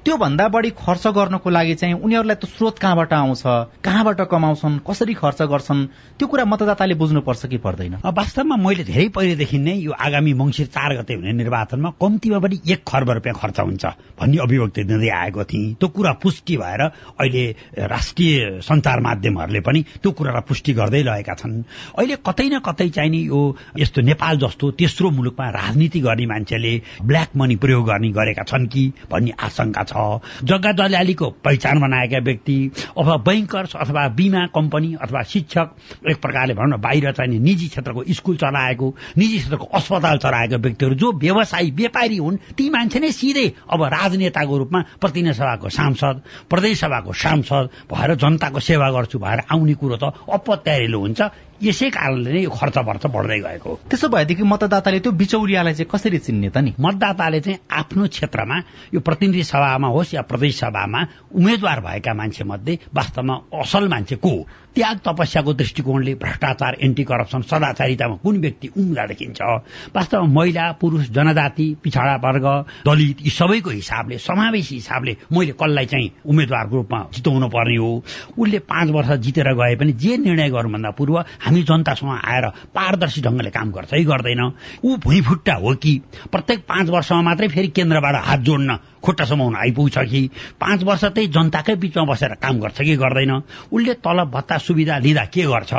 त्योभन्दा 0.04 0.46
बढी 0.48 0.70
खर्च 0.78 1.06
गर्नको 1.16 1.50
लागि 1.50 1.74
चाहिँ 1.74 1.94
उनीहरूलाई 1.94 2.36
त 2.36 2.44
स्रोत 2.46 2.78
कहाँबाट 2.78 3.12
आउँछ? 3.12 3.42
कहाँबाट 3.84 4.20
कमाउँछन्? 4.30 4.78
कसरी 4.86 5.14
खर्च 5.14 5.42
गर्छन्? 5.42 5.86
त्यो 6.18 6.26
कुरा 6.28 6.44
मतदाताले 6.44 6.94
बुझ्नुपर्छ 6.94 7.46
कि 7.46 7.58
पर्दैन। 7.58 7.94
वास्तवमा 8.06 8.56
मैले 8.56 8.84
धेरै 8.84 9.08
पहिलेदेखि 9.10 9.58
नै 9.58 9.74
यो 9.74 9.92
आगामी 9.92 10.32
मङ्सिर 10.34 10.66
चार 10.70 10.96
गते 11.02 11.14
हुने 11.14 11.32
निर्वाचनमा 11.32 11.90
कम्तीमा 11.98 12.38
पनि 12.38 12.60
एक 12.72 12.80
खर्ब 12.88 13.10
रुपियाँ 13.10 13.36
खर्च 13.42 13.60
हुन्छ 13.60 13.84
भन्ने 14.20 14.38
अभिव्यक्ति 14.38 14.84
दिँदै 14.84 15.08
आएको 15.08 15.44
थिएँ। 15.44 15.74
त्यो 15.80 15.88
कुरा 15.88 16.12
पुष्टि 16.22 16.56
भएर 16.56 16.82
अहिले 17.18 17.44
राष्ट्रिय 17.74 18.60
सञ्चार 18.62 19.00
माध्यमहरूले 19.00 19.60
पनि 19.66 19.84
त्यो 20.02 20.10
कुरालाई 20.14 20.46
पुष्टि 20.48 20.72
गर्दै 20.78 21.02
रहेका 21.02 21.34
छन्। 21.34 21.62
अहिले 21.98 22.16
कतै 22.22 22.48
न 22.48 22.58
कतै 22.62 22.88
चाहिँ 22.94 23.10
नि 23.10 23.20
यो 23.26 23.40
यस्तो 23.78 24.00
नेपाल 24.02 24.38
जस्तो 24.38 24.70
तेस्रो 24.78 25.10
मुलुकमा 25.10 25.48
राजनीति 25.50 26.00
गर्ने 26.00 26.26
मान्छेले 26.26 26.72
ब्ल्याक 27.02 27.36
मनी 27.36 27.56
प्रयोग 27.56 27.86
गर्ने 27.86 28.10
गरेका 28.14 28.42
छन् 28.46 28.66
कि 28.72 28.82
भन्ने 29.10 29.32
आशंका 29.42 29.82
छ। 29.88 30.20
जग्गा 30.44 30.72
दलालीको 30.72 31.30
पहिचान 31.44 31.80
बनाएका 31.80 32.18
व्यक्ति 32.24 32.58
अथवा 32.98 33.16
बैंकर्स 33.28 33.76
अथवा 33.76 34.06
बिमा 34.18 34.46
कम्पनी 34.54 34.94
अथवा 35.02 35.22
शिक्षक 35.22 35.66
एक 36.10 36.20
प्रकारले 36.22 36.54
भनौँ 36.54 36.78
न 36.78 36.80
बाहिर 36.80 37.12
चाहिँ 37.12 37.38
निजी 37.40 37.68
क्षेत्रको 37.68 38.04
स्कुल 38.10 38.36
चलाएको 38.36 38.94
निजी 39.18 39.38
क्षेत्रको 39.38 39.66
अस्पताल 39.74 40.18
चलाएका 40.18 40.56
व्यक्तिहरू 40.56 40.94
जो 40.94 41.12
व्यवसायी 41.18 41.70
व्यापारी 41.70 42.16
हुन् 42.16 42.36
ती 42.56 42.68
मान्छे 42.70 42.98
नै 43.00 43.10
सिधै 43.12 43.46
अब 43.70 43.82
राजनेताको 43.88 44.58
रूपमा 44.58 44.80
प्रतिनिधि 45.00 45.34
सभाको 45.34 45.68
सांसद 45.68 46.22
प्रदेश 46.50 46.80
सभाको 46.80 47.12
सांसद 47.16 47.68
भएर 47.92 48.14
जनताको 48.14 48.60
सेवा 48.60 48.90
गर्छु 48.90 49.18
भएर 49.18 49.40
आउने 49.52 49.74
कुरो 49.74 49.96
त 49.96 50.12
अपत्यारिलो 50.28 51.00
हुन्छ। 51.00 51.20
यसै 51.62 51.88
कारणले 51.90 52.32
नै 52.32 52.40
यो 52.42 52.50
खर्च 52.50 52.76
वर्च 52.78 53.04
बढ्दै 53.10 53.38
गएको 53.42 53.70
त्यसो 53.90 54.08
भएदेखि 54.08 54.42
मतदाताले 54.46 54.98
त्यो 55.00 55.12
बिचौलियालाई 55.12 55.74
चाहिँ 55.74 55.90
कसरी 55.90 56.18
चिन्ने 56.18 56.48
त 56.54 56.58
नि? 56.58 56.70
मतदाताले 56.78 57.40
चाहिँ 57.40 57.58
आफ्नो 57.70 58.06
क्षेत्रमा 58.14 58.56
यो 58.94 59.00
प्रतिनिधि 59.00 59.42
सभामा 59.42 59.88
होस् 59.88 60.14
या 60.14 60.22
प्रदेश 60.22 60.54
सभामा 60.58 61.00
उम्मेद्वार 61.34 61.78
भएका 61.80 62.12
मान्छे 62.14 62.44
मध्ये 62.44 62.78
वास्तवमा 62.94 63.34
असल 63.58 63.88
मान्छे 63.88 64.16
को 64.22 64.32
त्याग 64.74 64.98
तपस्याको 65.06 65.52
दृष्टिकोणले 65.54 66.14
भ्रष्टाचार 66.14 66.76
एन्टी 66.82 67.04
करप्सन 67.04 67.42
सदाचारितामा 67.42 68.16
कुन 68.22 68.36
व्यक्ति 68.40 68.68
उम्ला 68.78 69.06
देखिन्छ? 69.06 69.40
वास्तवमा 69.96 70.32
महिला 70.32 70.70
पुरुष 70.80 71.08
जनजाति 71.10 71.66
पिछाडा 71.82 72.14
वर्ग 72.24 72.46
दलित 72.86 73.22
यी 73.22 73.30
सबैको 73.30 73.70
हिसाबले 73.70 74.18
समावेशी 74.18 74.74
हिसाबले 74.74 75.16
मैले 75.32 75.52
कसलाई 75.52 75.86
चाहिँ 75.86 76.10
उम्मेद्वारको 76.26 76.76
रूपमा 76.76 77.00
जिताउनु 77.14 77.48
पर्ने 77.48 77.76
हो? 77.76 78.04
उसले 78.38 78.58
पाँच 78.58 78.90
वर्ष 78.90 79.10
जितेर 79.24 79.52
गए 79.54 79.76
पनि 79.76 79.92
जे 79.92 80.16
निर्णय 80.16 80.50
गर्नुभन्दा 80.50 80.90
पूर्व 80.90 81.18
हामी 81.18 81.62
जनतासँग 81.62 82.10
आएर 82.24 82.48
पारदर्शी 82.74 83.22
ढंगले 83.22 83.50
काम 83.50 83.70
गर्छ 83.72 83.92
है 83.94 84.04
गर्दैन। 84.04 84.52
ऊ 84.84 84.96
भुइँफुट्टा 84.96 85.54
हो 85.54 85.74
कि? 85.74 86.00
प्रत्येक 86.32 86.64
पाँच 86.68 86.90
वर्षमा 86.90 87.22
मात्रै 87.22 87.48
फेरि 87.48 87.68
केन्द्रबाट 87.68 88.22
हात 88.24 88.40
जोड्न 88.40 88.78
खुट्टा 89.02 89.24
समाउन 89.24 89.56
आइपुग्छ 89.56 89.98
कि? 89.98 90.26
पाँच 90.60 90.82
वर्ष 90.84 91.04
त्यही 91.04 91.26
जनताकै 91.26 91.74
बिचमा 91.74 92.04
बसेर 92.04 92.34
काम 92.42 92.58
गर्छ 92.60 92.80
कि 92.82 92.96
गर्दैन? 92.96 93.32
उसले 93.72 93.94
तलब 93.94 94.30
भत्ता 94.30 94.57
सुविधा 94.58 94.98
लिँदा 94.98 95.24
के 95.24 95.42
गर्छ? 95.42 95.72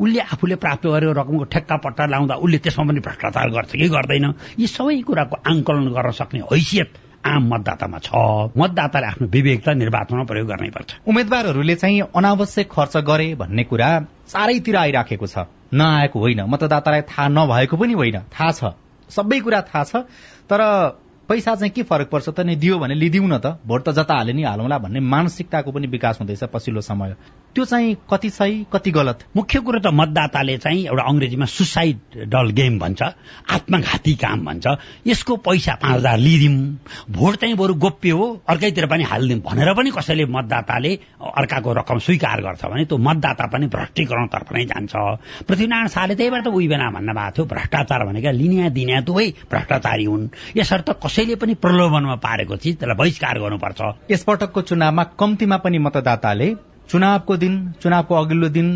उसले 0.00 0.20
आफूले 0.20 0.56
प्राप्त 0.56 0.86
गरेको 0.86 1.12
रकमको 1.12 1.44
ठेक्का 1.44 1.76
पट्टा 1.76 2.06
लाउँदा 2.06 2.34
उसले 2.34 2.58
त्यसमा 2.58 2.84
पनि 2.86 3.00
भ्रष्टाचार 3.00 3.50
गर्छ 3.50 3.70
कि 3.72 3.88
गर्दैन? 3.88 4.26
यी 4.58 4.66
सबै 4.66 5.00
कुराको 5.02 5.36
आङ्कलन 5.46 5.86
गर्न 5.92 6.10
सक्ने 6.10 6.40
हैसियत 6.52 6.90
आम 7.20 7.42
मतदातामा 7.52 7.98
छ। 7.98 8.10
मतदाताले 8.56 9.06
आफ्नो 9.06 9.26
विवेकता 9.28 9.72
निर्वाचनमा 9.76 10.24
प्रयोग 10.24 10.48
गर्नै 10.48 10.70
पर्छ। 10.72 11.04
उम्मेद्वारहरूले 11.04 11.74
चाहिँ 11.76 12.00
अनावश्यक 12.16 12.68
खर्च 12.72 12.96
गरे 13.04 13.34
भन्ने 13.36 13.64
कुरा 13.64 13.88
चारैतिर 14.24 14.76
आइराखेको 14.76 15.26
छ। 15.26 15.44
नआएको 15.74 16.18
होइन 16.18 16.40
मतदातालाई 16.48 17.02
थाहा 17.04 17.28
नभएको 17.28 17.76
पनि 17.76 17.92
होइन 17.92 18.18
थाहा 18.32 18.50
छ। 18.52 18.72
सबै 19.12 19.40
कुरा 19.40 19.60
थाहा 19.68 19.84
छ 19.84 19.96
तर 20.48 20.60
पैसा 21.28 21.54
चाहिँ 21.54 21.70
के 21.70 21.82
फरक 21.82 22.08
पर्छ 22.10 22.28
त 22.28 22.40
नि 22.40 22.56
दियो 22.56 22.78
भने 22.78 22.94
लिदिउ 22.94 23.22
न 23.22 23.38
त। 23.38 23.62
भोट 23.62 23.84
त 23.84 23.94
जता 23.94 24.14
हाले 24.14 24.32
नि 24.32 24.42
हालौँला 24.42 24.78
भन्ने 24.78 25.00
मानसिकताको 25.00 25.70
पनि 25.70 25.86
विकास 25.86 26.18
हुँदैछ 26.18 26.42
पछिल्लो 26.50 26.80
समय। 26.80 27.14
त्यो 27.54 27.64
चाहिँ 27.64 27.96
कति 28.10 28.30
सही 28.30 28.66
कति 28.72 28.90
गलत? 28.90 29.18
मुख्य 29.36 29.60
कुरो 29.60 29.78
त 29.82 29.90
मतदाताले 29.90 30.56
चाहिँ 30.58 30.84
एउटा 30.86 31.02
अङ्ग्रेजीमा 31.02 31.46
सुसाइडल 31.46 32.50
गेम 32.54 32.78
भन्छ 32.78 33.02
आत्मघाती 33.02 34.14
काम 34.22 34.44
भन्छ। 34.46 34.66
यसको 35.06 35.36
पैसा 35.42 35.74
पाँच 35.82 35.96
हजार 35.96 36.18
लिदिउँ 36.18 36.56
भोट 37.10 37.36
चाहिँ 37.40 37.56
बरु 37.56 37.74
गोप्य 37.74 38.10
हो 38.10 38.26
अर्कैतिर 38.48 38.86
पनि 38.86 39.04
हालिदिउँ 39.10 39.40
भनेर 39.42 39.72
पनि 39.74 39.90
कसैले 39.90 40.24
मतदाताले 40.30 40.94
अर्काको 41.18 41.72
रकम 41.80 41.98
स्वीकार 42.06 42.40
गर्छ 42.42 42.64
भने 42.70 42.84
त्यो 42.86 42.98
मतदाता 42.98 43.46
पनि 43.50 43.66
भ्रष्टीकरणतर्फ 43.66 44.52
नै 44.54 44.64
जान्छ। 44.70 44.94
पृथ्वीनारायण 45.48 45.88
शाहले 45.90 46.14
त्यहीबाट 46.14 46.44
त 46.44 46.54
उही 46.54 46.68
बेला 46.68 46.90
भन्नु 46.94 47.12
भएको 47.18 47.34
थियो 47.34 47.44
भ्रष्टाचार 47.50 48.06
भनेका 48.06 48.30
लिनिया 48.30 48.68
दिनिया 48.78 49.00
दुवै 49.10 49.28
भ्रष्टाचारी 49.50 50.04
हुन्। 50.04 50.28
यसर्थ 50.56 50.88
कसैले 51.02 51.34
पनि 51.34 51.54
प्रलोभनमा 51.58 52.14
पारेको 52.22 52.56
चिज 52.56 52.78
त्यसलाई 52.78 52.96
बहिष्कार 52.96 53.38
गर्नुपर्छ। 53.42 53.80
यसपटकको 54.10 54.60
चुनावमा 54.70 55.04
कम्तीमा 55.18 55.56
पनि 55.66 55.78
मतदाताले 55.78 56.69
चुनावको 56.90 57.36
दिन 57.36 57.54
चुनावको 57.82 58.14
अघिल्लो 58.14 58.48
दिन 58.48 58.68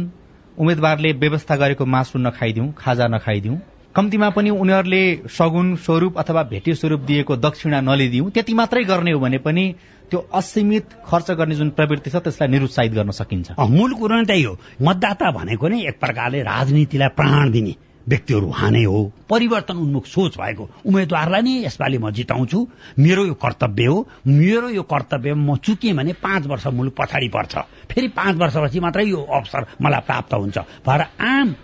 उम्मेद्वारले 0.58 1.12
व्यवस्था 1.12 1.56
गरेको 1.56 1.84
मासु 1.86 2.18
नखाइदिउँ 2.18 2.72
खाजा 2.78 3.06
नखाइदिउँ। 3.08 3.56
कम्तीमा 3.94 4.28
पनि 4.30 4.50
उनीहरूले 4.50 5.02
सगुन 5.30 5.74
स्वरूप 5.76 6.18
अथवा 6.18 6.42
भेटी 6.42 6.74
स्वरूप 6.74 7.00
दिएको 7.00 7.36
दक्षिणा 7.36 7.80
नलिदिउँ। 7.80 8.30
त्यति 8.30 8.54
मात्रै 8.54 8.84
गर्ने 8.84 9.12
हो 9.12 9.20
भने 9.20 9.38
पनि 9.38 9.64
त्यो 10.10 10.18
असीमित 10.34 10.86
खर्च 11.06 11.30
गर्ने 11.30 11.54
जुन 11.54 11.70
प्रवृत्ति 11.70 12.10
छ 12.10 12.16
त्यसलाई 12.22 12.48
निरुत्साहित 12.48 12.92
गर्न 12.92 13.10
सकिन्छ। 13.10 13.58
मूल 13.58 13.94
कुरो 13.94 14.14
नै 14.14 14.24
त्यही 14.24 14.42
हो। 14.42 14.58
मतदाता 14.82 15.30
भनेको 15.30 15.68
नै 15.68 15.78
एक 15.90 15.98
प्रकारले 16.00 16.42
राजनीतिलाई 16.42 17.08
प्राण 17.18 17.50
दिने। 17.50 17.74
व्यक्तिहरू 18.08 18.46
उहाँ 18.46 18.70
हो 18.70 19.02
परिवर्तन 19.30 19.76
उन्मुख 19.76 20.06
सोच 20.06 20.36
भएको 20.38 20.68
उम्मेद्वारलाई 20.86 21.42
नै 21.42 21.54
यसपालि 21.64 21.98
म 21.98 22.10
जिताउँछु। 22.10 22.58
मेरो 22.98 23.24
यो 23.26 23.34
कर्तव्य 23.34 23.86
हो 23.86 24.06
मेरो 24.26 24.68
यो 24.68 24.82
कर्तव्य 24.82 25.34
म 25.34 25.56
चुकेँ 25.56 25.94
भने 25.94 26.12
पाँच 26.12 26.46
वर्ष 26.46 26.66
मुलुक 26.66 26.94
पछाडि 26.98 27.28
पर्छ। 27.28 27.54
फेरि 27.90 28.08
पाँच 28.08 28.36
वर्षपछि 28.36 28.80
मात्रै 28.80 29.04
यो 29.04 29.22
अवसर 29.22 29.66
मलाई 29.82 30.00
प्राप्त 30.00 30.34
हुन्छ। 30.34 30.58
भएर 30.86 31.02
आम 31.20 31.54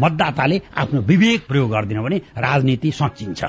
मतदाताले 0.00 0.60
आफ्नो 0.76 1.00
विवेक 1.00 1.46
प्रयोग 1.48 1.70
गरिदिन 1.70 2.02
भने 2.02 2.16
राजनीति 2.38 2.90
सचिन्छ 2.92 3.44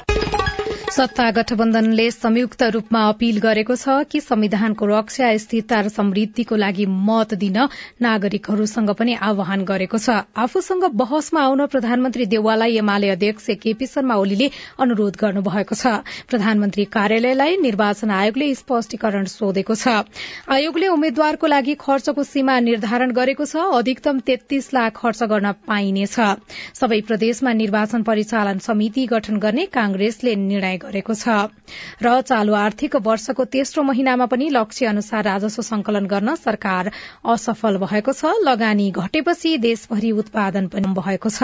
सत्ता 0.87 1.29
गठबन्धनले 1.31 2.09
संयुक्त 2.11 2.63
रूपमा 2.73 2.99
अपील 3.07 3.37
गरेको 3.39 3.75
छ 3.75 3.95
कि 4.11 4.19
संविधानको 4.21 4.85
रक्षा 4.87 5.31
स्थिरता 5.37 5.79
र 5.79 5.89
समृद्धिको 5.89 6.55
लागि 6.55 6.85
मत 7.07 7.33
दिन 7.41 7.57
नागरिकहरूसँग 8.01 8.89
पनि 8.95 9.13
आह्वान 9.19 9.65
गरेको 9.67 9.97
छ। 9.97 10.15
आफूसँग 10.37 10.85
बहसमा 10.95 11.41
आउन 11.43 11.65
प्रधानमन्त्री 11.67 12.25
देवाललाई 12.25 12.77
एमाले 12.77 13.09
अध्यक्ष 13.09 13.49
केपी 13.59 13.85
शर्मा 13.85 14.15
ओलीले 14.15 14.49
अनुरोध 14.79 15.17
गर्नुभएको 15.19 15.75
छ। 15.75 15.91
प्रधानमन्त्री 16.31 16.85
कार्यालयलाई 16.95 17.57
निर्वाचन 17.61 18.11
आयोगले 18.11 18.47
स्पष्टीकरण 18.55 19.25
सोधेको 19.27 19.75
छ। 19.75 20.07
आयोगले 20.49 20.87
उम्मेद्वारको 20.87 21.47
लागि 21.47 21.75
खर्चको 21.83 22.23
सीमा 22.23 22.59
निर्धारण 22.69 23.11
गरेको 23.11 23.45
छ। 23.45 23.67
अधिकतम 23.75 24.23
तेत्तीस 24.23 24.73
लाख 24.73 24.95
खर्च 24.95 25.23
गर्न 25.35 25.51
पाइनेछ। 25.67 26.17
सबै 26.79 27.01
प्रदेशमा 27.11 27.53
निर्वाचन 27.61 28.07
परिचालन 28.07 28.65
समिति 28.65 29.05
गठन 29.07 29.37
गर्ने 29.37 29.65
कांग्रेसले 29.77 30.35
निर्णय 30.47 30.76
गरेको 30.77 31.13
छ। 31.13 31.27
र 32.01 32.21
चालू 32.21 32.53
आर्थिक 32.55 32.95
वर्षको 33.01 33.45
तेस्रो 33.47 33.83
महिनामा 33.83 34.25
पनि 34.25 34.49
लक्ष्य 34.49 34.85
अनुसार 34.87 35.23
राजस्व 35.23 35.61
संकलन 35.63 36.05
गर्न 36.07 36.35
सरकार 36.37 36.91
असफल 37.25 37.77
भएको 37.77 38.11
छ। 38.13 38.33
लगानी 38.43 38.91
घटेपछि 38.91 39.57
देशभरि 39.59 40.11
उत्पादन 40.17 40.67
पनि 40.67 40.93
भएको 40.93 41.29
छ। 41.29 41.43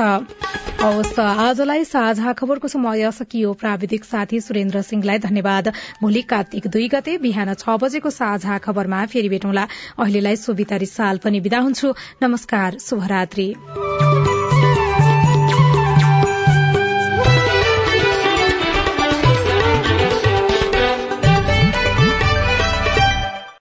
आजलाई 0.84 1.84
साझा 1.86 2.34
खबरको 2.34 2.68
समय 2.68 3.12
सकियो। 3.14 3.54
प्राविधिक 3.56 4.04
साथी 4.06 4.40
सुरेन्द्र 4.42 4.82
सिंहलाई 4.84 5.20
धन्यवाद। 5.20 5.68
भोलि 6.02 6.22
कार्तिक 6.24 6.68
दुई 6.68 6.88
गते 6.88 7.18
बिहान 7.18 7.54
छ 7.56 7.78
बजेको 7.80 8.10
साझा 8.12 8.58
खबरमा 8.60 9.06
फेरि 9.08 9.30
भेटौँला। 9.30 9.68
अहिलेलाई 10.00 10.36
सोभिता 10.36 10.76
रिसाल 10.78 11.18
पनि 11.24 11.40
विदा 11.40 11.60
हुन्छु। 11.60 11.94
नमस्कार 12.24 12.80
शुभरात्री। 12.80 13.54